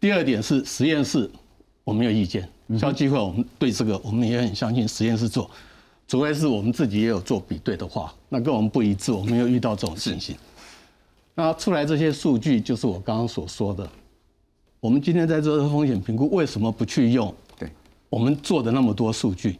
[0.00, 1.30] 第二点是实验室，
[1.84, 5.50] 我没有意见，消基会我们对这个我们也很相信实验室做，
[6.08, 10.34] 除非是我们自己也有做比对的话，那跟我们不一致，我们又遇到这种情形。
[11.34, 13.88] 那出来这些数据就是我刚刚所说的，
[14.80, 17.70] 我们今天在做风险评估，为什么不去用对
[18.10, 19.58] 我们做的那么多数据？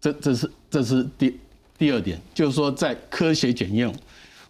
[0.00, 1.38] 这这是这是第
[1.78, 3.92] 第二点，就是说在科学检验，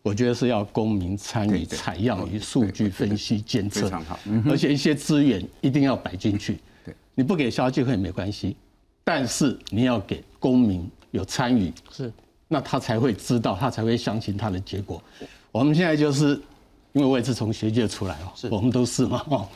[0.09, 4.19] 我觉得是要公民参与、采样与数据分析监测非常好，
[4.49, 6.59] 而且一些资源一定要摆进去。
[6.83, 8.57] 对，你不给消基会没关系，
[9.05, 12.11] 但是你要给公民有参与，是
[12.49, 15.03] 那他才会知道，他才会相信他的结果。
[15.53, 16.41] 我们现在就是，
[16.95, 19.47] 因为我也是从学界出来哦，我们都是嘛哦，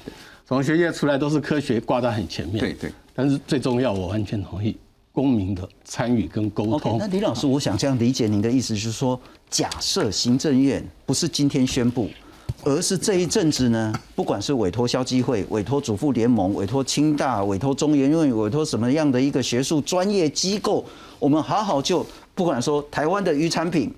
[0.45, 2.59] 从学界出来都是科学挂在很前面。
[2.59, 2.93] 对对。
[3.15, 4.77] 但是最重要，我完全同意
[5.12, 7.07] 公民的参与跟沟通那。
[7.09, 9.20] 李老师，我想这样理解您的意思，就是说，
[9.51, 12.09] 假设行政院不是今天宣布，
[12.64, 20.85] 而是这一阵子呢， 不管是委托消基会、委托主妇联盟、委托清大、委托中研院、委托什么样的一个学术专业机构，
[21.18, 23.92] 我们好好就不管说台湾的鱼产品、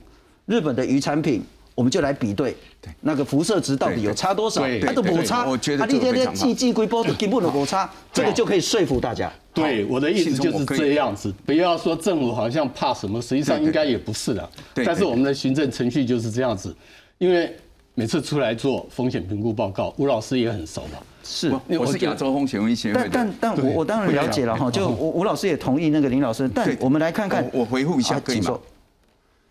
[0.46, 1.40] 日本的鱼产品，
[1.77, 2.57] 我们就来比对，
[3.03, 4.62] 那个辐射值到底有差多少？
[4.62, 9.33] 对它都对不差，我觉得啊你这些这个非常好季季规波根本都不差， 这个就可以说服大家。
[9.55, 14.51] 对，我的意思就是这样子，不要说政府好像怕什么，实际上应该也不是的。
[14.75, 16.75] 但是我们的行政程序就是这样子，
[17.19, 17.55] 因为
[17.95, 20.99] 每次出来做风险评估报告，吴老师也很熟嘛。
[21.23, 23.11] 是我我是亚洲风险威协会但。
[23.11, 28.59] 但但我我当然了解了哈，就吴吴老师也同意那个林老师，但我们来看看，我我回复一下啊可以吗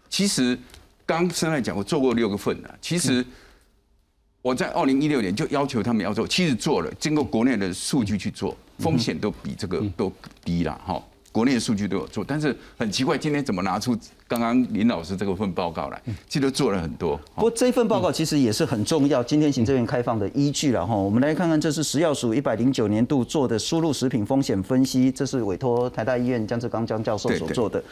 [0.10, 0.56] 其实
[1.06, 2.76] 刚生来讲，我做过六个份了。
[2.80, 3.26] 其实
[4.44, 10.12] 我在二零一六年就要求他们要做，其实做了，经过国内的数据去做，风险都比这个都
[10.44, 11.02] 低了哈。
[11.32, 16.00] 国内的数据都有做，但是很奇怪，今天怎么拿出刚刚林老师这个份报告来？
[16.30, 17.20] 其实都做了很多。
[17.34, 20.96] 不过这份报告其实也是很重要，今天行政院开放的依据了哈。
[20.96, 27.84] 我们来看看，这是食药署一百零九年度做的输入食品风险分析，这是委托台大医院江志刚江教授所做的。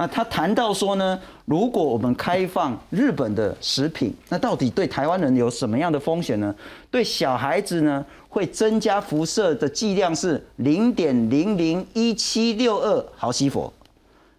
[0.00, 6.54] 那他谈到说呢，如果我们开放日本的食品，那到底对台湾人有什么样的风险呢？
[6.90, 13.70] 对小孩子呢，会增加辐射的剂量是零点零零一七六二毫西弗。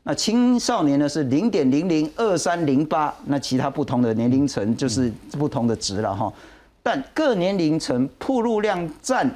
[0.02, 6.34] 那青少年呢是零点零零二三零八，那其他不同的年龄层就是不同的值了哈。
[6.82, 9.30] 但各年龄层铺路量占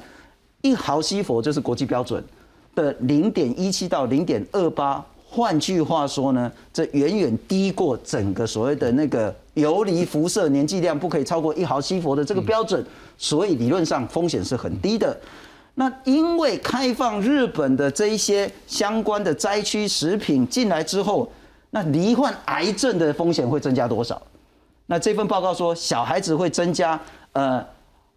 [0.62, 2.20] 一毫西弗，就是国际标准
[2.74, 5.00] 的零点一七到零点二八。
[5.28, 12.84] 换句话说呢，这远远低过整个所谓的那个游离辐射年剂量不可以超过一毫西弗的这个标准，
[13.18, 15.18] 所以理论上风险是很低的。
[15.74, 21.30] 那因为开放日本的这一些相关的灾区食品进来之后，
[21.70, 24.20] 那罹患癌症的风险会增加多少？
[24.86, 26.98] 那这份报告说，小孩子会增加
[27.32, 27.62] 呃，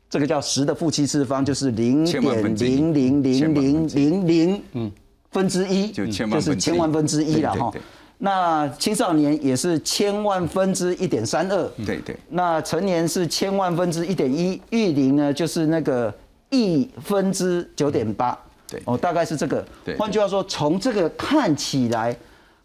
[0.09, 2.23] 这个叫十的负七次方，就是零点
[2.55, 4.91] 零零零零零零嗯
[5.31, 7.73] 分之一，就千万就是分之一千万分之一了哈。
[8.21, 16.13] 那青少年也是千万分之一点三二，对对那成年是千万分之一点一，育龄呢就是那个
[16.49, 18.37] 亿分之九点八，
[18.67, 19.95] 对哦，大概是这个对。
[19.95, 22.13] 换句话说，从这个看起来，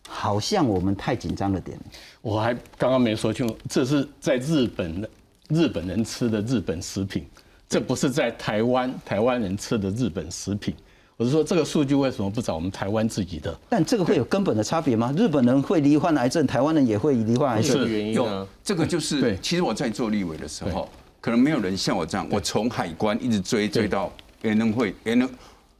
[0.08, 1.78] 好像我们太紧张了点。
[2.20, 5.08] 我还刚刚没说清楚，这是在日本的
[5.50, 7.24] 日本人吃的日本食品，
[7.68, 10.74] 这不是在台湾台湾人吃的日本食品。
[11.24, 13.58] 我是说，这个数据为什么不找我们台湾自己的？
[13.70, 15.10] 但这个会有根本的差别吗？
[15.16, 17.88] 日本人会罹患癌症，台湾人也会罹患癌症的。
[17.88, 18.46] 原因有呢？
[18.62, 20.86] 这个就是对，其实我在做立委的时候，
[21.22, 25.26] 可能没有人像我这样，我从海关一直追追到联能会联能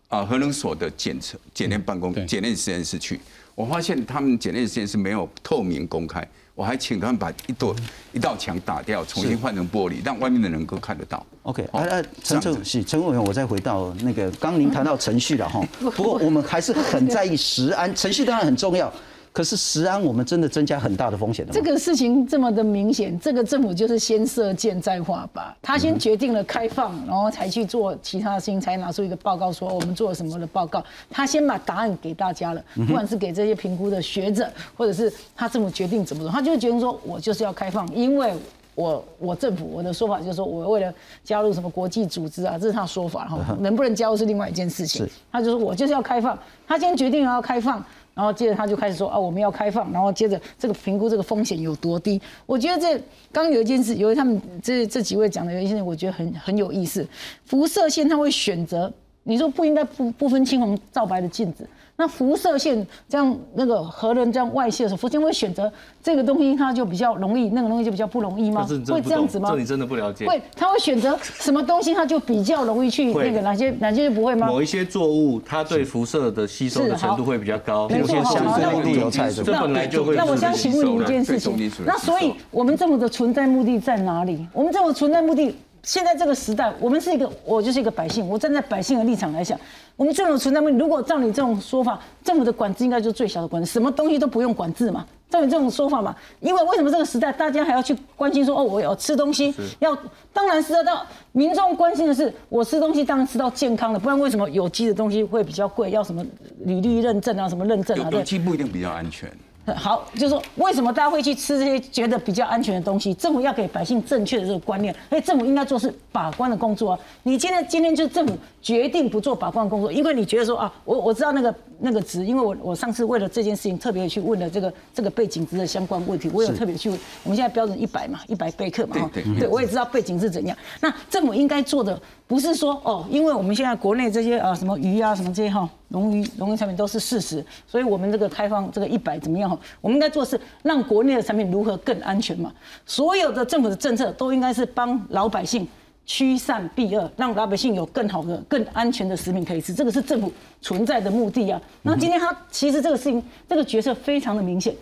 [0.09, 3.21] 啊核能所的检测检验办公对检验实验室去，
[3.55, 7.75] 我发现他们检验实验室没有透明公开，我还请他们把一朵
[8.13, 11.25] 一道墙打掉，重新换成玻璃，让外面的人能够看得到。
[11.43, 12.55] OK，哦啊啊，陈这样子。
[12.55, 15.61] 陈是陈委员，我再回到那个，刚您谈到程序了哈，
[15.97, 18.93] 不过我们还是很在意食安，程序当然很重要，
[19.35, 30.81] 可是食安我们真的增加很大的风险的这个事情这么的明显，这个政府就是先射箭再画靶，他先决定了开放，然后才去做其他的事情，才拿出一个报告说我们做了什么的报告。
[31.11, 38.33] 他先把答案给大家了，不管是给这些评估的学者，或者是他政府决定怎么做，他就决定说我就是要开放，因为。
[38.77, 40.93] 我我政府我的说法就是说，我为了
[41.23, 45.13] 加入什么国际组织啊，这是他的说法哈，能不能加入是另外一件事情是。
[45.31, 47.81] 他就说我就是要开放，他先决定要开放，
[48.15, 52.21] 然后接着他就开始说啊，我们要开放，然后接着这个评估这个风险有多低。
[52.47, 52.99] 我觉得这
[53.33, 57.07] 刚有一件事，由于他们这这几位讲的有一件事，我觉得很很有意思。
[57.45, 58.93] 辐射线它会选择，
[59.25, 61.69] 你说不应该不不分青红皂白的镜子。
[61.97, 68.67] 那辐射线这样那个核能这样外泄的时候，福建会选择这个东西，它就比较容易，那个东西就比较不容易吗？
[68.89, 69.51] 会这样子吗？
[69.51, 70.27] 这你真的不了解。
[70.27, 74.49] 会，他会选择什么东西，它就比较容易去那个哪些哪些就不会吗？
[74.49, 84.45] 某一些作物，它对辐射的吸收的程度会比较高，没错，好，那我这这个本来就会那我想请问你一件事情那所以我们这么的存在目的在哪里？
[84.53, 89.59] 我们这种存在目的，现在这个时代，我们是一个，我就是一个百姓，我站在百姓的立场来想，
[89.97, 95.07] 我们政府存在问题，如果照你这种说法，政府的管制应该就是最小的管制，什么东西都不用管制嘛。
[95.31, 99.97] 照你这种说法嘛，因为为什么这个时代大家还要去关心说哦，我要吃东西，要
[100.33, 105.91] 当然是要到民众关心的是，我吃东西当然吃到健康的，不然为什么有机的东西会比较贵？
[105.91, 106.25] 要什么
[106.61, 108.09] 履历认证啊，什么认证啊？
[108.13, 109.29] 有有机不一定比较安全。
[109.75, 113.15] 好，就是说为什么大家会去吃这些觉得比较安全的东西？
[113.15, 116.99] 政府要给百姓正确的这个观念，而且政府应该做是把关的工作啊。
[117.23, 126.99] 你今天今天就是政府决定不做把关的工作，因为你觉得说啊，我我知道那个 那个值，因为我我上次为了这件事情特别去问了这个这个背景值的相关问题，我有特别去问。
[127.23, 130.57] 我们现在标准一百嘛，一百贝克嘛，对对，我也知道背景是怎样。
[130.81, 139.57] 那政府应该做的不是说哦，因为我们现在国内这些啊什么鱼啊什么这些哈，农渔农渔产品都是事实，所以我们这个开放这个一百怎么样哈？
[139.81, 142.53] 我们应该做的是让国内的产品如何更安全嘛？
[142.85, 145.67] 所有的政府的政策都应该是帮老百姓
[146.05, 151.61] 驱散避恶，让老百姓有更好的、更安全的食品可以吃，这个是政府存在的目的啊。
[151.83, 154.75] 那今天他其实这个事情，这个角色非常的明显。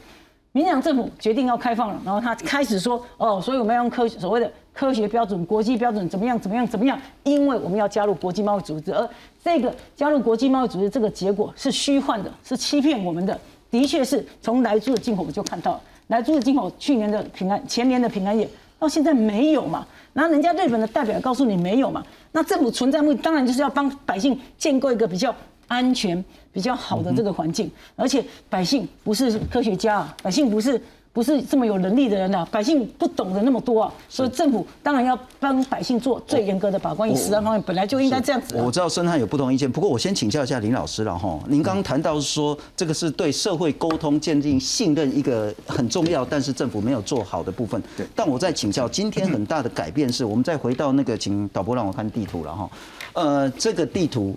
[0.54, 6.99] 民进党政府决定要开放了，然后他开始说哦，所以我们要用科所谓的科学标准、国际标准怎么样怎么样怎么样？
[7.25, 9.09] 因为我们要加入国际贸易组织，而
[9.45, 13.39] 这个加入国际贸易组织这个结果是虚幻的，是欺骗我们的。
[13.70, 18.49] 的确是从来猪的进口我们就看到，来猪的进口去年的平安、前年的平安夜
[18.79, 19.87] 到现在没有嘛？
[20.12, 22.03] 然后人家日本的代表告诉你没有嘛？
[22.33, 25.35] 那政府存在目的当然就是要帮百姓建构一个比较
[25.68, 26.25] 安全。
[26.55, 30.79] 比较好的这个环境，而且百姓不是科学家，百姓不是
[31.12, 37.10] 不是这么有能力的人呐，百姓不懂得那么多啊，所以政府当然要帮百姓做最严格的把关。
[37.10, 38.56] 以食安方面本来就应该这样子。
[38.56, 41.38] 我知道申汉有不同意见，不过我先请教一下林老师了哈。
[41.48, 47.82] 您刚刚谈到说这个是对社会沟通、建立信任一个很重要，但是政府没有做好的部分。
[47.94, 48.06] 对。
[48.14, 52.70] 但我再请教，今天很大的改变是我们再回到那个，请导播让我看地图了哈。
[53.12, 54.34] 呃，这个地图，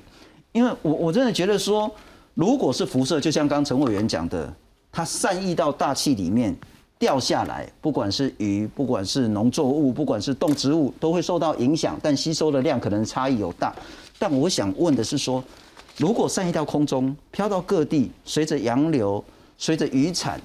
[0.51, 1.89] 因为我我真的觉得说。
[2.33, 4.53] 如果是辐射，就像刚陈委员讲的，
[4.95, 6.55] 它散溢到大气里面
[6.97, 13.75] 掉下来，不管是鱼，不管是农作物，不管是动植物，都会受到影响，但吸收的量可能差异有大。
[14.17, 15.43] 但我想问的是说，
[15.97, 19.21] 如果散溢到空中，飘到各地，随着洋流，
[19.57, 20.39] 随着渔产，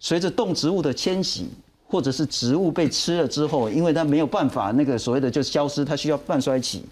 [0.00, 1.50] 随着动植物的迁徙，
[1.86, 6.82] 或者是植物被吃了之后，因为它没有办法那个所谓的就消失，它需要半衰期，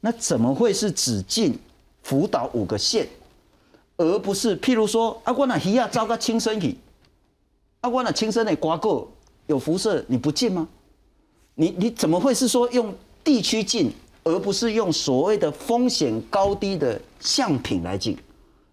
[0.00, 1.58] 那怎么会是只进
[2.04, 3.08] 福岛五个县？
[3.98, 6.78] 而不是，譬如说，啊，我那鱼啊，招个轻身体，
[7.80, 9.10] 啊，我那轻身的刮过
[9.48, 10.66] 有辐射，你不进吗？
[11.56, 12.94] 你你怎么会是说用
[13.24, 13.90] 地区进，
[14.22, 18.16] 而不是用所谓的风险高低的项品来进？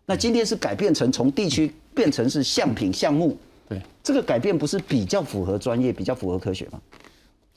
[0.05, 3.35] 那今天是改变成从地区变成是项品项目，
[3.67, 6.79] 对，这个改变不是比较符合专业、比较符合科学吗？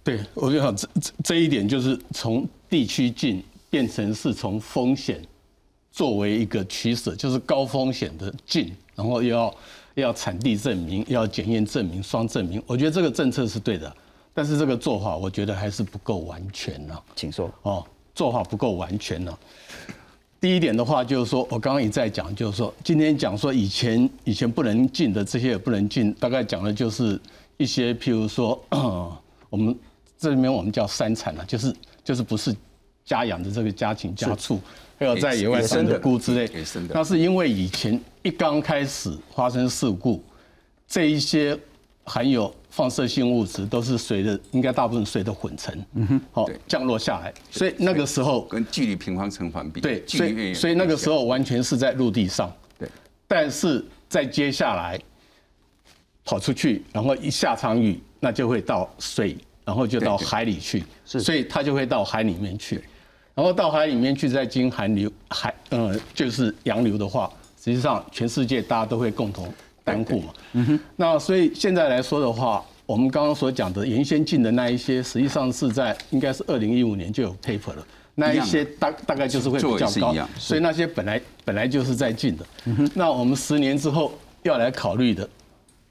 [0.03, 5.21] 对，我觉得这这这一点就是从地区进变成是从风险。
[5.99, 9.55] 作为一个取舍，就是高风险的进，然后又要
[9.95, 12.63] 要产地证明，要检验证明，双证明。
[12.69, 13.93] 我觉得这个政策是对的，
[14.33, 16.97] 但是这个做法我觉得还是不够完全呢。
[17.17, 17.53] 请说。
[17.63, 17.85] 哦，
[18.15, 19.37] 做法不够完全呢。
[20.41, 27.21] 第一点的话，就是说我刚刚一再讲，就是说今天讲说以前以前不能进的这些也不能进，大概讲的就是
[27.57, 28.57] 一些譬如说
[29.51, 29.77] 我们
[30.17, 31.75] 这里面我们叫三产了，就是
[32.05, 32.55] 就是不是
[33.05, 34.61] 家养的这个家禽家畜。
[34.99, 36.51] 还有在野外生的菇之类，
[36.89, 40.23] 那是因为以前一刚开始发生事故，
[40.89, 41.57] 这一些
[42.03, 52.89] 含有放射性物质都是随着应该大部分随着混成，嗯哼，好降落下来，所以那个时候跟距离平方成反比，对，所以所以那个时候完全是在陆地上，对，
[53.29, 54.99] 但是在接下来
[56.25, 62.83] 跑出去，然后一下场雨，那就会到水，然后就到海里去，是，所以它就会到海里面去。
[63.39, 67.31] 然后到海里面去，再经寒流，海，呃，就是洋流的话，
[67.63, 69.49] 实际上全世界大家都会共同
[69.85, 70.33] 担负嘛。
[70.55, 70.81] 嗯哼。
[70.97, 77.87] 那所以现在来说的话，我们刚刚所讲的原先进的那一些，实际上是在应该是二零一五年就有 paper 了，
[78.17, 82.45] 那一些大大概就是会比较高，所以那些本来本来就是在进的。
[82.65, 82.91] 嗯哼。
[82.93, 84.13] 那我们十年之后
[84.43, 85.31] 要来考虑的，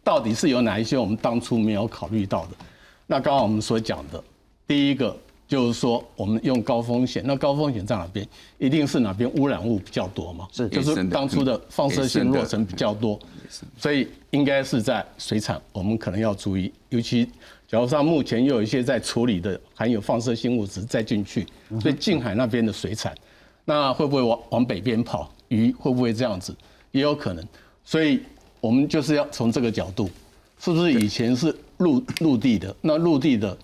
[0.03, 2.57] 到底是有哪一些我们当初没有考虑到的？
[3.05, 4.21] 那刚刚我们所讲的，
[4.67, 5.17] 第一个。
[5.47, 8.27] 就是说，我们用高风险，那高风险在哪边？
[8.57, 10.45] 一定是哪边污染物比较多嘛？
[10.51, 13.17] 是，就是当初的放射性落尘比较多，
[13.77, 16.69] 所以应该是在水产，我们可能要注意。
[16.89, 17.25] 尤其，
[17.65, 21.47] 假如说目前又有一些在处理的含有放射性物质再进去，
[21.79, 23.15] 所以近海那边的水产，
[23.63, 25.31] 那会不会往往北边跑？
[25.47, 26.53] 鱼会不会这样子？
[26.91, 27.47] 也有可能。
[27.85, 28.19] 所以
[28.59, 30.09] 我们就是要从这个角度，
[30.59, 32.75] 是不是以前是陆陆地的？
[32.81, 33.57] 那陆地的。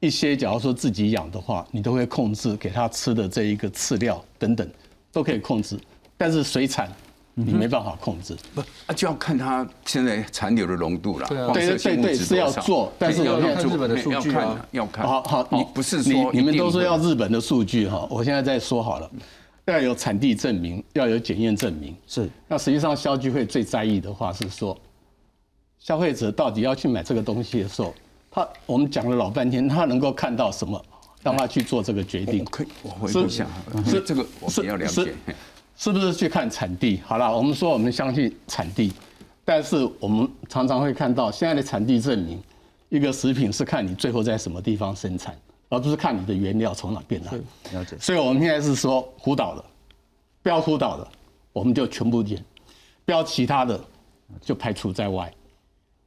[0.00, 4.66] 一些，假如说自己养的话，你都会控制给它吃的这一个饲料等等，
[5.12, 5.78] 都可以控制。
[6.16, 6.90] 但是水产
[7.34, 11.28] 你没办法控制，不啊就要看它现在残留的浓度了。
[11.28, 11.36] 对
[11.66, 15.06] 对对对，是要做，但是要看日本的数据啊，要看。
[15.06, 18.08] 好好，你不是说你们都说要日本的数据哈？
[18.10, 19.10] 我现在再说好了，
[19.66, 21.94] 要有产地证明，要有检验证明。
[22.06, 22.26] 是。
[22.48, 24.74] 那实际上消聚会最在意的话是说，
[25.78, 27.94] 消费者到底要去买这个东西的时候。
[28.30, 30.80] 他我们讲了老半天，他能够看到什么，
[31.22, 32.44] 让他去做这个决定？
[32.44, 33.46] 可以，我回一下，
[33.84, 35.12] 是这个我比较了解，
[35.76, 37.00] 是不是去看产地？
[37.04, 38.92] 好了，我们说我们相信产地，
[39.44, 42.40] 但是我们常常会看到现在的产地证明，
[42.88, 45.36] 一个食品是看你最后在什么地方生产，
[45.68, 47.32] 而不是看你的原料从哪边来。
[47.72, 47.96] 了解。
[47.98, 49.64] 所以我们现在是说湖岛的，
[50.40, 51.08] 不要湖岛的，
[51.52, 52.40] 我们就全部点，
[53.04, 53.80] 标其他的
[54.40, 55.32] 就排除在外。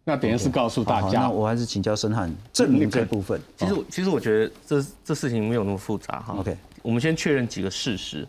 [0.03, 3.39] 那等于是告诉大好，家那，我还是请教申汉证明这部分。
[3.57, 6.35] 其实其实我觉得这这事情没有那么复杂哈。
[6.37, 8.27] OK 我们先确认几个事实。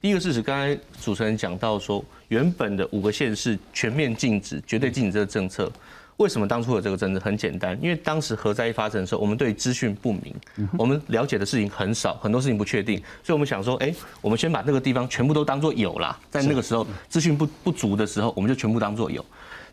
[0.00, 5.70] 第一个事实，刚才主持人讲到说，原本的五个县市全面禁止、绝对禁止这个政策，
[6.18, 7.20] 为什么当初有这个政策？
[7.20, 10.34] 很简单，因为当时核灾一发生的时候，我们对资讯不明，
[10.76, 19.24] 我们了解的事情很少，很多事情不确定，所以我们想说，哎，我们先把那个地方全部都当做有啦，在那个时候资讯不不足的时候，我们就全部当做有。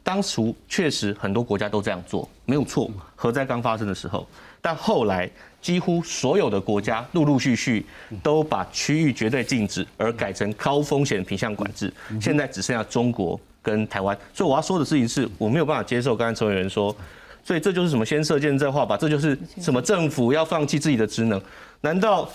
[0.03, 2.89] 当初确实很多国家都这样做，没有错。
[3.15, 4.27] 核灾刚发生的时候，
[4.61, 5.29] 但后来
[5.61, 7.85] 几乎所有的国家陆陆续续
[8.23, 11.93] 都把区域绝对禁止，而改成高风险品项管制。
[12.19, 14.17] 现在只剩下中国跟台湾。
[14.33, 16.95] 所以我要说的事情是，我没有办法接受刚才陈委员说，
[17.43, 21.39] 所以这就是什么先射箭再画靶，这就是什么政府要放弃自己的职能？
[21.81, 22.27] 难道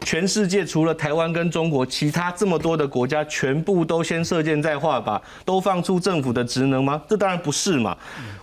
[0.00, 7.02] 全世界除了台湾跟中国，其他这么多的国家全部都先射箭再画靶，都放出政府的职能吗？
[7.08, 7.96] 这当然不是嘛。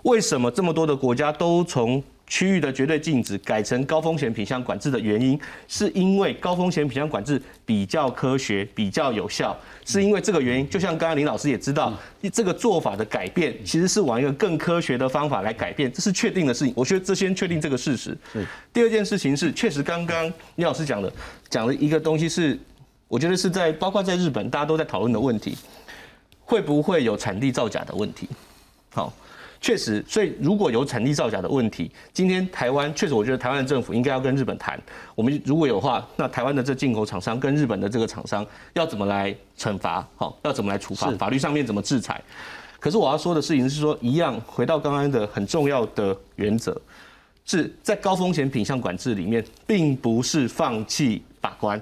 [0.03, 9.55] 为什么这么多的国家都从区域的绝对禁止改成高风险品项管制的原因，是因为高风险品项管制比较科学、比较有效，
[9.85, 10.67] 是因为这个原因。
[10.67, 11.93] 就像刚刚林老师也知道，
[12.33, 16.73] 这个做法的改变其实是往一个更科学的方法来改变，这是确定的事情。
[16.75, 18.17] 我觉得这先确定这个事实。
[18.73, 21.11] 第二件事情是，确实刚刚林老师讲的，
[21.49, 22.57] 讲的一个东西是，
[23.07, 25.55] 我觉得是在包括在日本大家都在讨论的问题，
[26.39, 28.27] 会不会有产地造假的问题？
[28.91, 29.13] 好。
[29.65, 34.79] 确实，所以如果有产地造假的问题，今天台湾确实，我觉得台湾的政府应该要跟日本谈。
[35.15, 40.07] 我们如果有话，那台湾的这进口厂商跟日本的这个厂商要怎么来惩罚？
[40.17, 41.09] 好，要怎么来处罚？
[41.17, 42.21] 法律上面怎么制裁？
[42.79, 46.79] 可是我要说的事情是说，一样回到刚刚的很重要的原则，
[47.43, 51.81] 是在高风险品项管制里面，并不是放弃把关。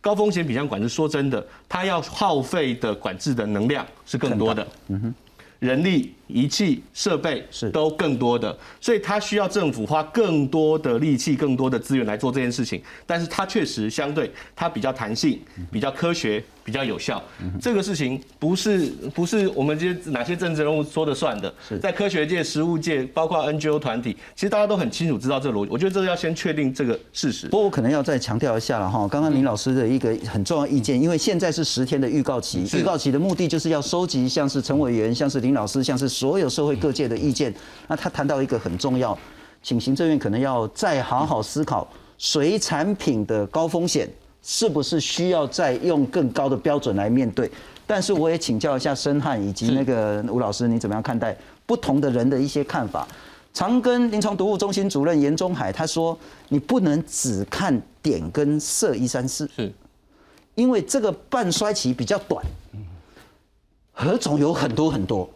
[0.00, 4.66] 高风险品项管制，说真的，它要耗费的管制的能量是更多的。
[4.88, 5.14] 嗯哼。
[5.58, 12.82] 人力、仪器、设备是都更多的，所以它需要政府花更多的力气、更多的资源来做这件事情。
[13.06, 15.38] 但是它确实相对它比较弹性、
[15.70, 17.22] 比较科学、比较有效。
[17.60, 25.70] 这个事情不是不是我们这些哪些政治人物说的算的，在科学界、实务界，包括 NGO 团体，其实大家都很清楚知道这个逻辑。
[25.70, 27.48] 我觉得这个要先确定这个事实。
[27.48, 37.52] 不过我可能要再强调一下了哈，刚刚林老师的一个很重要意见，因为现在是十天的预告期，预告期的目的就是要收集像是陈委员、像是林老师、像是所有社会各界的意见。
[37.88, 39.18] 那他谈到一个很重要，
[39.60, 44.08] 请行政院可能要再好好思考水产品的高风险
[44.40, 47.50] 是不是需要再用更高的标准来面对。
[47.88, 53.04] 但是我也请教一下申汉以及那个吴老师，你怎么样看待不同的人的一些看法？
[53.52, 56.16] 长庚临床毒物中心主任严中海他说
[56.48, 59.70] ：“你不能只看碘跟铯一三四，是
[60.54, 62.42] 因为这个半衰期比较短，
[63.92, 65.28] 何种有很多很多，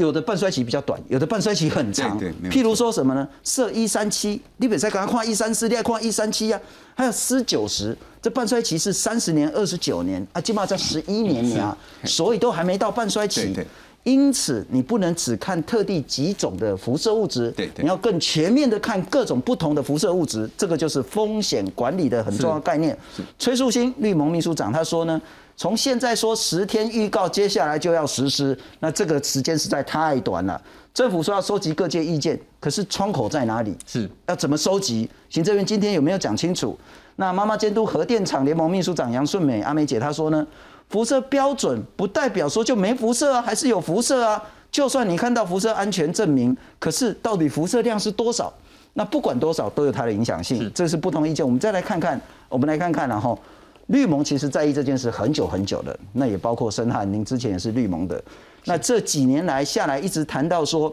[0.00, 2.18] 有的半衰期比较短，有的半衰期很长。
[2.50, 3.28] 譬如说什么呢？
[3.44, 6.58] 设一三七，你本在刚刚看一三四，你还看一三七呀？
[6.94, 13.42] 还有四九十，这半衰期是三十年、二十九年啊，起码在十一年呀，所以都还没到半衰期。
[13.42, 13.66] 对对
[14.04, 22.96] 因此，你不能只看特定几种的辐射物质，你要更全面的看各种不同的辐射物质，这个就是风险管理的很重要的概念。
[23.38, 25.20] 崔树新绿盟秘书长他说呢，
[25.54, 30.60] 从现在说十天预告，接下来就要实施，那这个时间实在太短了。
[30.94, 33.76] 政府说要收集各界意见，可是窗口在哪里？
[33.86, 35.08] 是要怎么收集？
[35.28, 36.76] 行政院今天有没有讲清楚？
[37.16, 40.46] 那妈妈监督核电厂联盟秘书长杨顺美阿美姐她说呢，
[40.90, 44.42] 辐射标准不代表说就没辐射啊，还是有辐射啊。
[44.70, 48.52] 就算你看到辐射安全证明，可是到底辐射量是多少？
[48.94, 51.44] 那不管多少都有它的影响性，这是不同意见。
[51.44, 53.38] 我们再来看看，我们来看看，然后
[53.86, 58.22] 绿盟其实在意这件事很久很久了，那也包括申汉，您之前也是绿盟的。
[58.64, 60.92] 那这几年来下来，一直谈到说，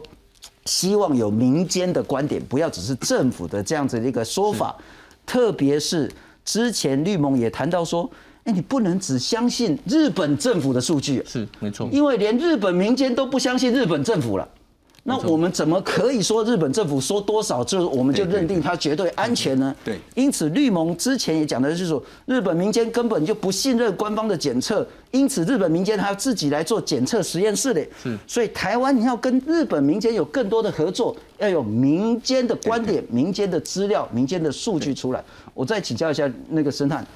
[0.64, 4.74] 希望有民间的观点，不要只是政府的这样子的一个说法。
[5.26, 6.10] 特别是
[6.44, 8.08] 之前绿盟也谈到说，
[8.48, 14.48] 哎，你不能只相信日本政府的数据，是没错，因为连日本民间都不相信日本政府了。
[15.04, 19.74] 那我们怎么可以说日本政府说多少就我们就认定它绝对安全呢？
[19.84, 27.86] 对因此绿盟之前也讲的就是说，日本民间根本就不信任官方的检测，因此日本民间还要自己来做检测实验室嘞。
[28.02, 35.22] 是所以台湾你要跟日本民间有更多的合作，要有民间的观点、民间的资料、民间的数据出来。
[35.52, 37.06] 我再请教一下那个申探，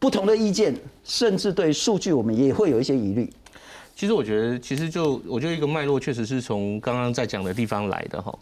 [0.00, 0.74] 不同的意见，
[1.04, 3.30] 甚至对数据我们也会有一些疑虑。
[3.94, 8.36] 其实我觉得，其实就我觉得一个脉络确实是从刚刚在讲的地方来的哈。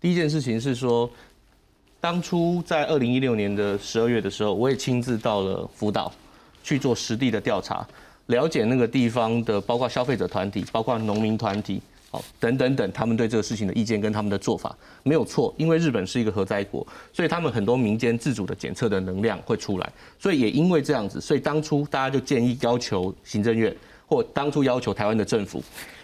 [0.00, 1.10] 第一件事情是说，
[2.00, 6.12] 当初在二零一六年的十二月的时候，我也亲自到了福岛
[6.62, 7.84] 去做实地的调查。
[8.26, 23.74] 了解那个地方的，包括消费者团体，包括农民团体，好，等等等，他们对这个事情的意见跟他们的做法没有错，因为日本是一个核灾国，所以他们很多民间自主的检测的能量会出来，所以也因为这样子，所以当初大家就建议要求行政院
[24.06, 25.62] 或当初要求台湾的政府。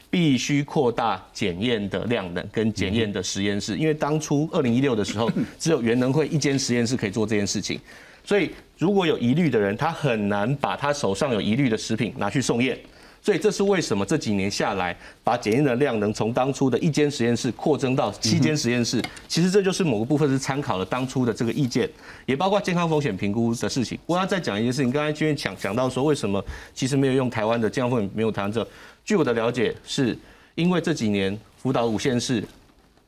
[0.08, 5.28] 必须扩大检验的量能跟检验的实验室，因为当初二零一六的时候，
[5.58, 7.78] 只有原能会一间实验室可以做这件事情，
[8.24, 12.78] 所以如果有疑虑的人，他很难把他手上有疑虑的食品拿去送验。
[13.26, 19.02] 所以这是为什么这几年下来，把检验的量能从当初的一间实验室扩增到七间实验室。
[19.26, 21.90] 其实这就是某个部分是参考了当初的这个意见，
[22.24, 23.98] 也包括健康风险评估的事情。
[24.06, 26.40] 我要再讲一件事情，刚才君讲讲到说，为什么
[26.72, 28.64] 其实没有用台湾的健康风险没有谈这？
[29.04, 30.16] 据我的了解，是
[30.54, 32.44] 因为这几年福岛五县市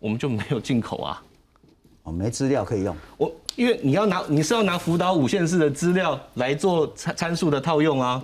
[0.00, 1.22] 我们就没有进口啊，
[2.02, 2.96] 哦，没资料可以用。
[3.16, 8.20] 我因为你要拿你是要拿福岛五县市的资料来做参参数的套用啊。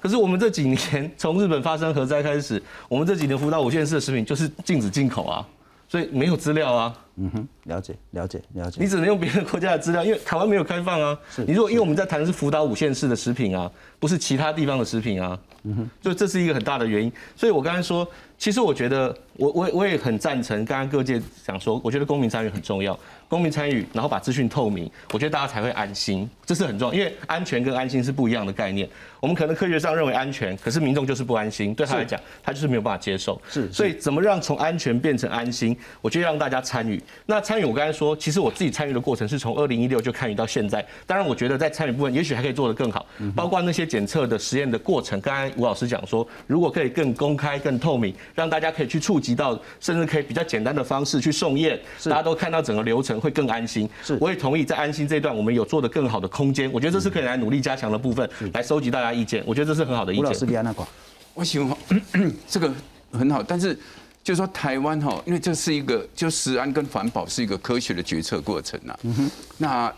[0.00, 5.46] 可是我们这几年从日本发生核灾开始，我们这几年福岛五县市的食品就是禁止进口啊，
[5.88, 6.94] 所以没有资料啊。
[7.20, 8.80] 嗯哼，了解了解了解。
[8.80, 11.18] 你只能用别的国家的资料，因为台湾没有开放啊。
[11.44, 15.36] 你如果因为我们在谈的是福岛五县市的食品啊，不是其他地方的食品啊。
[15.64, 17.12] 嗯哼，就这是一个很大的原因。
[17.34, 22.96] 所以我刚才说，其实我觉得我我我也很赞成刚刚各界讲说，我觉得公民参与很重要。
[23.28, 26.94] 公民参与，然后把资讯透明，我觉得大家才会安心，这是很重要。
[26.94, 28.88] 因为安全跟安心是不一样的概念。
[29.20, 33.40] 我们可能科学上认为安全，可是民众就是不安心，对他来讲，他就是没有办法接受。
[33.50, 35.76] 是，所以怎么让从安全变成安心？
[36.00, 37.02] 我觉得让大家参与。
[37.26, 40.84] 那参与，我刚才说，其实我自己参与的过程是从二零一六就参与到现在。
[41.04, 43.04] 当然，我觉得在参与部分，也许还可以做得更好，
[43.34, 45.20] 包括那些检测的实验的过程。
[45.20, 53.88] 刚才吴老师讲说，如果可以更公开、更透明，让大家可以去触及到，甚至可以比较简单的方式去送验，大家都看到整个流程会更安心。
[54.02, 56.70] 是，我也同意在安心这一段，我们有做的更好的空间。
[56.72, 59.42] 我觉得这是可以来努力加强的部分，来收集大家意见。
[59.46, 60.24] 我觉得这是很好的意见。
[60.24, 60.86] 吴老师，别那个，
[61.34, 61.76] 我喜欢
[62.48, 62.72] 这个
[63.12, 63.74] 很好，但是
[64.22, 68.98] 就是说台湾哈，因为这是一个就食安跟环保是一个科学的决策过程呐。
[69.02, 69.30] 嗯哼。
[69.56, 69.92] 那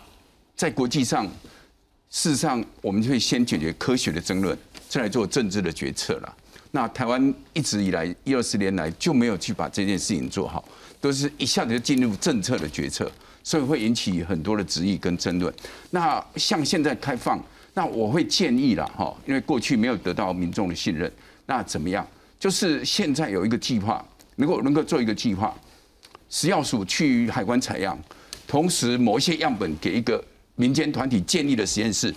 [0.55, 1.25] 在国际上，
[2.09, 4.57] 事实上我们就会先解决科学的争论，
[4.87, 6.35] 再来做政治的决策了。
[6.71, 10.63] 那台湾一直以来一二十年来就没有去把这件事情做好，
[10.99, 13.11] 都是一下子就进入政策的决策。
[13.43, 15.51] 所以会引起很多的质疑跟争论。
[15.89, 17.43] 那像现在开放，
[17.73, 21.11] 那我会建议了哈，因为过去没有得到民众的信任，
[21.47, 22.07] 那怎么样？
[22.39, 24.05] 就是现在有一个计划，
[24.35, 25.51] 能够能够做一个计划，
[26.29, 27.97] 食药署去海关采样，
[28.47, 30.23] 同时某一些样本给一个
[30.55, 32.13] 民间团体建立的实验室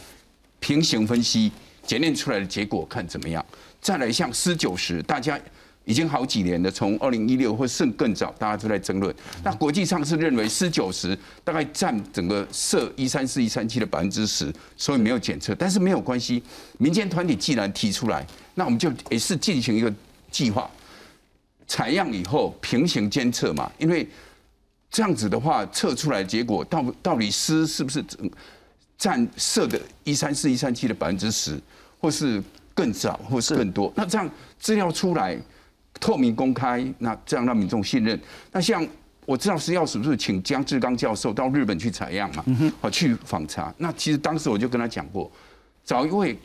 [0.60, 1.50] 平行分析，
[1.86, 3.42] 检验出来的结果看怎么样？
[3.84, 5.38] 再来像施九十，大家。
[5.86, 9.14] 已经好几年了，从二零一六或甚更早，大家都在争论。
[9.42, 11.14] 那国际上是认为四九十
[11.44, 15.54] 大概占整个设一三四一三七的百分之十，所以没有检测。
[15.54, 16.42] 但是没有关系，
[16.78, 19.92] 民间团体既然提出来，那我们就也是进行一个
[20.30, 20.70] 计划，
[21.66, 23.70] 采样以后平行监测嘛。
[23.76, 24.08] 因为
[24.90, 28.02] 这样子的话，测出来结果到到底湿是不是
[28.96, 31.60] 占设的一三四一三七的百分之十，
[32.00, 32.42] 或是
[32.74, 33.92] 更少，或是更多？
[33.96, 35.38] 那这样资料出来。
[36.00, 38.20] 透明公开，那这样让民众信任。
[38.50, 38.84] 那像
[39.24, 42.44] 我知道是要是不是请江志刚教授到日本去采样嘛，
[42.80, 43.72] 好去访查。
[43.78, 45.30] 那其实当时我就跟他讲过，
[45.84, 46.36] 找一位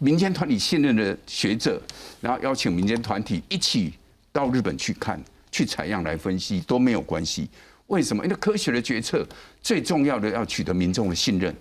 [0.00, 1.80] 民间团体信任的学者，
[2.20, 3.94] 然后邀请民间团体一起
[4.32, 7.48] 到日本去看，去采样来分析都没有关系。
[7.86, 8.24] 为什么？
[8.24, 9.24] 因为科学的决策
[9.62, 11.54] 最重要的要取得民众的信任。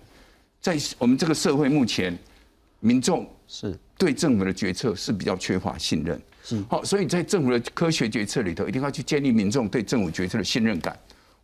[0.60, 2.18] 在我们这个社会目前，
[2.84, 6.22] 民众是对政府的决策是比较缺乏信任。
[6.68, 10.94] 好，所以在政府的科学决策里头，一定要去建立民众对政府决策的信任感。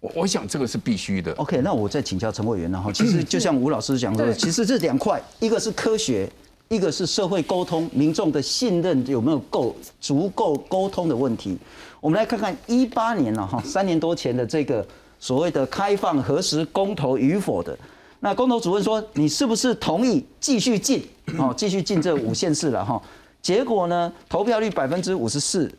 [0.01, 1.31] 我我想这个是必须的。
[1.35, 2.91] OK，那我再请教陈委员了哈。
[2.91, 6.29] 其实 就像吴老师讲的，其实这两块，一个是科学，
[6.67, 11.57] 一个是社会沟通，民众的信任有没有够足够沟通的问题。
[12.01, 14.85] 我们来看看一八年了哈，三年多前的这个
[15.17, 17.77] 所谓的开放核实公投与否的，
[18.21, 21.01] 那公投主任说，你是不是同意继续进？
[21.37, 23.01] 哦，继续进这五县市了哈。
[23.41, 24.11] 结果呢？
[24.27, 25.71] 投票率百分之五十四，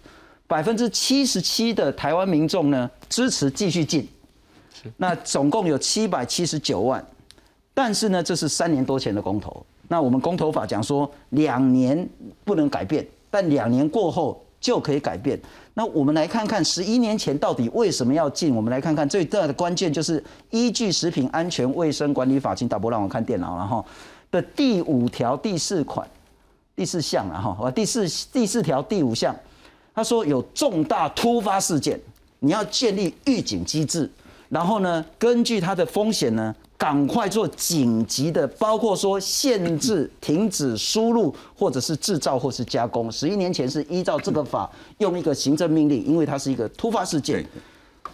[0.47, 4.09] 百分之七十七的台湾民众呢支持继续进。
[4.97, 7.05] 那总共有七百七十九万，
[7.75, 9.65] 但是呢，这是三年多前的公投。
[9.89, 12.09] 那我们公投法讲说，两年
[12.45, 15.39] 不能改变，但两年过后就可以改变。
[15.75, 18.55] 那我们来看看十一年前到底为什么要进？
[18.55, 23.85] 我们来看看最大的关键就是依据《食品安全卫生管理法》，请导播让我看电脑了哈
[24.31, 26.07] 的第五条第四款。
[26.77, 29.37] 第四项了哈，第四第四条第五项，
[29.95, 32.01] 他说有重大突发事件，
[32.39, 34.11] 你要建立预警机制，
[34.49, 43.13] 然后呢，根据它的风险呢，赶快做紧急的，包括说限制、停止输入，或者是制造或是加工。
[43.13, 47.45] 十一年前是依照这个法用一个行政命令，因为它是一个突发事件。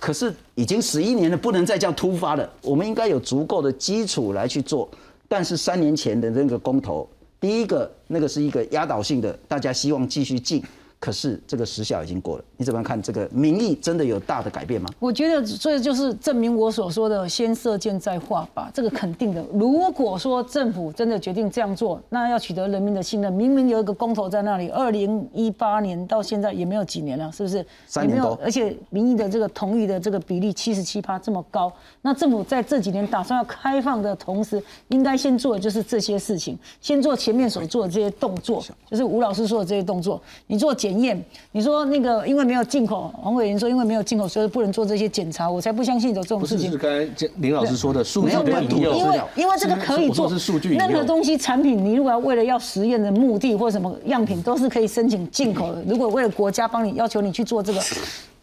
[0.00, 2.50] 可是已经十一年了，不能再叫突发了。
[2.60, 4.88] 我们应该有足够的基础来去做。
[5.28, 7.08] 但是三年前的那个公投，
[7.40, 10.60] 第一个那个是一个压倒性的，大家希望继续进。
[10.98, 14.88] 可是这个时效已经过了，你怎么看这个民意真的有大的改变吗？
[14.98, 19.44] 我觉得这就是证明我所说的“先射箭再画靶”，这个肯定的。
[19.52, 27.64] 如果说政府真的决定这样做，那要取得人民的信任，明明有一个公投在那里，二零一八年到现在也没有几年了，是不是？
[27.86, 28.38] 三年多。
[28.42, 31.70] 而且民意的这个同意的这个比例七十七趴这么高，
[32.00, 40.74] 那政府在这几年打算要开放的同时，应该先做的就是这些事情，先做前面所做的这些动作，就是吴老师说的这些动作，你做。
[40.86, 41.20] 检验，
[41.50, 46.70] 你说那个因为没有进口，黄伟云说因为没有进口，所以不能做这些检查，我才不相信有这种事情。
[46.70, 55.82] 是刚才林老师说的数据的引用，因为因为这个可以做，是数据任何东西产品，你如果要为了要实验的目的或什么样品，都是可以申请进口的。
[55.88, 57.80] 如果为了国家帮你要求你去做这个。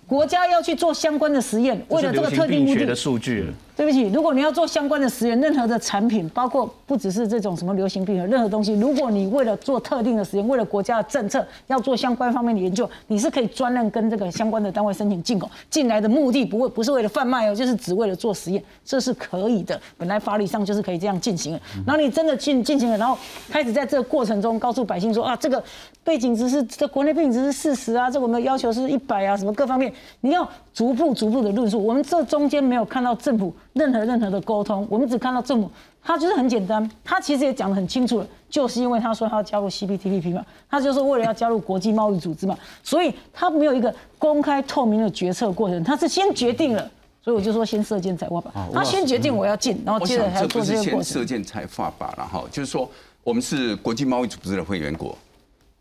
[0.05, 3.45] 国家要去做相关的实验，为了这个特定目的的数据。
[3.75, 19.79] 对不起，如果你要做相关的实验，任何的产品，包括不只是这种什么流行病任何东西，如果你为了做特定的实验，为了国家的政策要做相关方面的研究，你是可以专任跟这个相关的单位申请进口进来的目的不会不是为了贩卖哦，就是只为了做实验，这是可以的。
[19.97, 21.59] 本来法理上就是可以这样进行的。
[21.85, 23.17] 然后你真的进进行了，然后
[23.49, 25.63] 开始在这个过程中告诉百姓说啊，这个
[26.03, 30.47] 背景值是这国内背景值是四十啊，这我们的要求是一百啊，什么各方面你要。
[30.73, 35.69] 逐步逐步的论述，我们这中间没有看到政府任何任何的沟通，我们只看到政府，
[36.03, 46.89] 他就是很简单，他其实也讲得很清楚了，就是因为他说他要加入 CPTPP 嘛，他就是为了要加入国际贸易组织嘛，所以他没有一个公开透明的决策过程，他是先决定了，
[47.23, 51.03] 所以我就说先射箭才画靶，他先决定我要进，然后接着还要做这个过程。
[51.03, 52.89] 射箭才画靶了哈，就是说
[53.23, 55.15] 我们是国际贸易组织的会员国。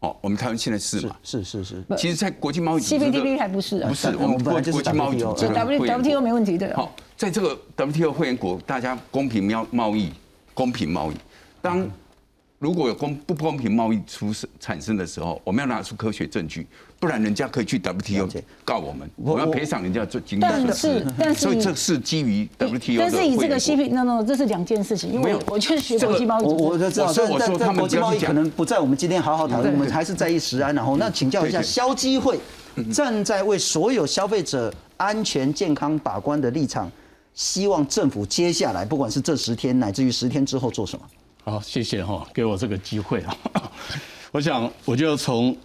[0.03, 1.17] 哦，我们台湾现在是嘛？
[1.23, 1.83] 是是是。
[1.97, 3.89] 其实，在国际贸易，C P T P 还不是啊。
[3.89, 6.75] 不是，我们国国际贸易组织 W W T O 没问题的。
[6.75, 10.13] 好，在这个 W T O 会员国，大家公平贸贸易，
[10.55, 11.15] 公平贸易。
[11.61, 11.89] 当
[12.63, 16.65] 如果有公不公平贸易出生产生的时候，我们要拿出科学证据，
[17.01, 18.29] 不然人家可以去 WTO
[18.65, 21.07] 告我们，我要赔偿人家做经济损失。
[21.19, 25.13] 但是，所以这是基于 WTO 但是以这个 CP，no no，这是两件事情。
[25.13, 30.73] 因为我确实学国际贸易，我我知道，但但但国际贸易可能不在我们今天好好讨论，我们还是在意食安。
[30.73, 32.39] 然后，那请教一下，消基会
[32.95, 36.89] 站在为所有消费者安全健康把关的立场，
[37.35, 41.05] 希望政府接下来不管是这十天，乃至于十天之后做什么？
[41.45, 43.37] 好，谢谢哈，给我这个机会啊。
[44.31, 45.57] 我想，我就从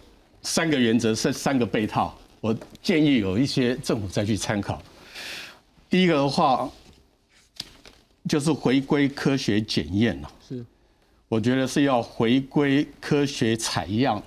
[0.42, 4.82] 三个原则、三三个被套，我建议有一些政府再去参考。
[5.88, 6.68] 第一个的话，
[8.28, 10.30] 就是回归科学检验了。
[10.48, 10.64] 是，
[11.28, 14.20] 我觉得是要回归科学采样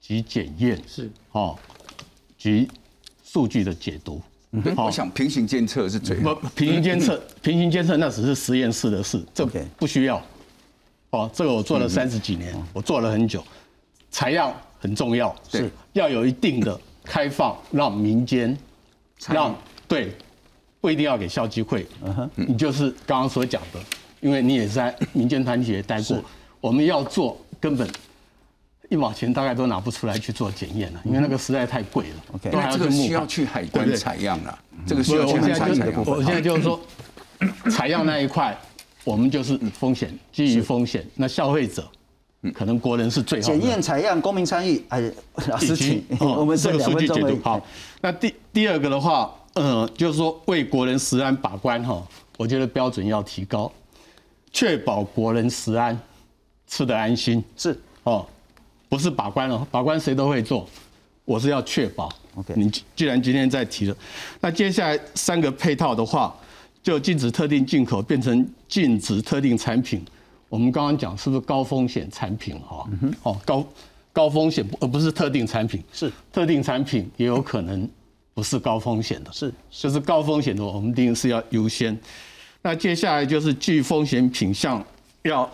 [0.00, 0.80] 及检验。
[0.86, 1.58] 是，哦，
[2.38, 2.68] 及
[3.24, 4.22] 数据的解读。
[4.76, 9.44] 我想平行监测是最不平行监测，平行监测那只是实验室的事，这
[9.76, 10.24] 不需要。
[11.14, 13.42] 哦，这个我做了三十几年，我做了很久，
[14.10, 18.56] 采样很重要，是要有一定的开放，让民间，
[19.28, 19.54] 让
[19.86, 20.12] 对，
[20.80, 21.86] 不一定要给校机会，
[22.34, 23.78] 你就是刚刚所讲的，
[24.20, 26.20] 因为你也在民间团体也待过，
[26.60, 27.88] 我们要做根本
[28.88, 36.02] 一毛钱大概都拿不出来去做检验了，因为那个实在太贵了，OK，这个需要去海关采样了，这个需要去海关采样。
[36.04, 36.80] 我现在就是说，
[37.70, 38.58] 采样那一块。
[39.04, 41.86] 我们就是风险，基于风险，那消费者，
[42.54, 45.12] 可能国人是最好检验采样，公民参与，哎，
[45.48, 47.64] 老师请， 我们这个数据解读好。
[48.00, 52.02] 那第第二个的话，嗯，就是说为国人食安把关哈，
[52.38, 53.70] 我觉得标准要提高，
[54.50, 55.98] 确保国人食安，
[56.66, 57.44] 吃得安心。
[57.56, 57.78] 是。
[58.04, 58.26] 哦，
[58.88, 60.66] 不是把关了，把关谁都会做，
[61.26, 62.10] 我是要确保。
[62.36, 63.96] OK，你既然今天在提了，
[64.40, 66.34] 那接下来三个配套的话。
[66.84, 70.04] 就禁止特定进口变成禁止特定产品，
[70.50, 72.86] 我们刚刚讲是不是高风险产品哈？
[73.22, 73.66] 哦，高
[74.12, 77.88] 高风险而不是特定产品，是特定产品也有可能
[78.34, 81.98] 不是高风险的，是就是高风险的，我们一定是要优先。
[82.60, 84.84] 那接下来就是具风险品项
[85.22, 85.50] 要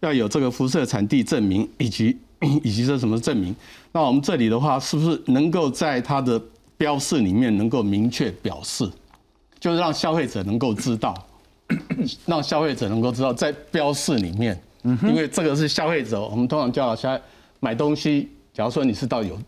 [0.00, 2.16] 要有这个辐射产地证明以及
[2.64, 3.54] 以及这什么证明？
[3.92, 6.42] 那我们这里的话，是不是能够在它的
[6.76, 8.90] 标示里面能够明确表示？
[9.62, 11.14] 就是让消费者能够知道，
[12.26, 17.16] 让消费者能够知道在标示里面，因为这个是消费者，我们通常叫消
[17.60, 18.28] 买东西。
[18.52, 19.38] 假如说你是到有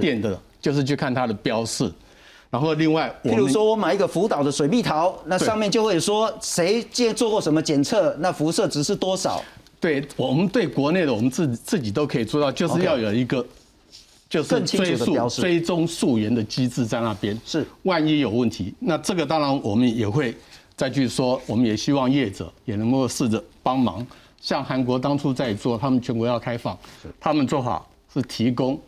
[0.00, 1.92] 店的，就是去看它的标示。
[2.48, 9.42] 然后另外，譬如说我买一个福岛的水蜜桃，那上面就会说谁借做过什么检测，那辐射值是多少？
[9.80, 13.44] 对，我们对国内的我们自自己都可以做到，就是要有一个
[14.28, 17.38] 就是追溯追踪溯源的机制在那边。
[17.44, 20.34] 是，万一有问题，那这个当然我们也会
[20.76, 24.06] 再去说，我们也希望业者也能够试着帮忙。
[24.38, 26.78] 像韩国当初在做，他们全国要开放，
[27.18, 28.80] 他们做法是提供，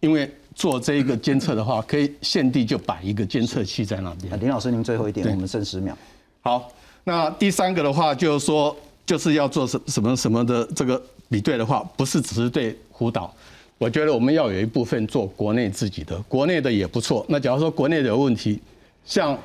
[0.00, 4.40] 因为做这一个监测的话，可以现地就摆一个监测器在那边。
[4.40, 5.96] 林老师，您最后一点，我们剩十秒。
[6.40, 6.72] 好，
[7.04, 8.74] 那第三个的话就是说，
[9.04, 13.32] 就是要做什什么什么的这个比对的话，不是只是对湖岛，
[13.78, 17.24] 我觉得我们要有一部分做国内自己的，国内的也不错。
[17.28, 18.60] 那假如说国内的有问题，
[19.04, 19.38] 像。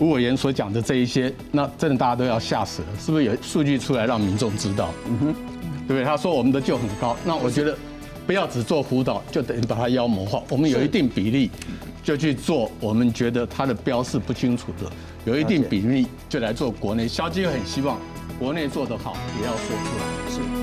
[0.00, 4.94] 吴委员所讲的这一些，那真的大家都要吓死了，是不是有数据出来让民众知道？
[5.06, 5.34] 嗯哼，
[5.86, 6.04] 对不对？
[6.04, 7.76] 他说我们的就很高，那我觉得
[8.26, 10.42] 不要只做辅导，就等于把它妖魔化。
[10.48, 11.50] 我们有一定比例
[12.02, 14.90] 就去做，我们觉得它的标示不清楚的，
[15.26, 17.06] 有一定比例就来做国内。
[17.06, 17.98] 消基很希望
[18.38, 20.59] 国内做得好，也要说出来。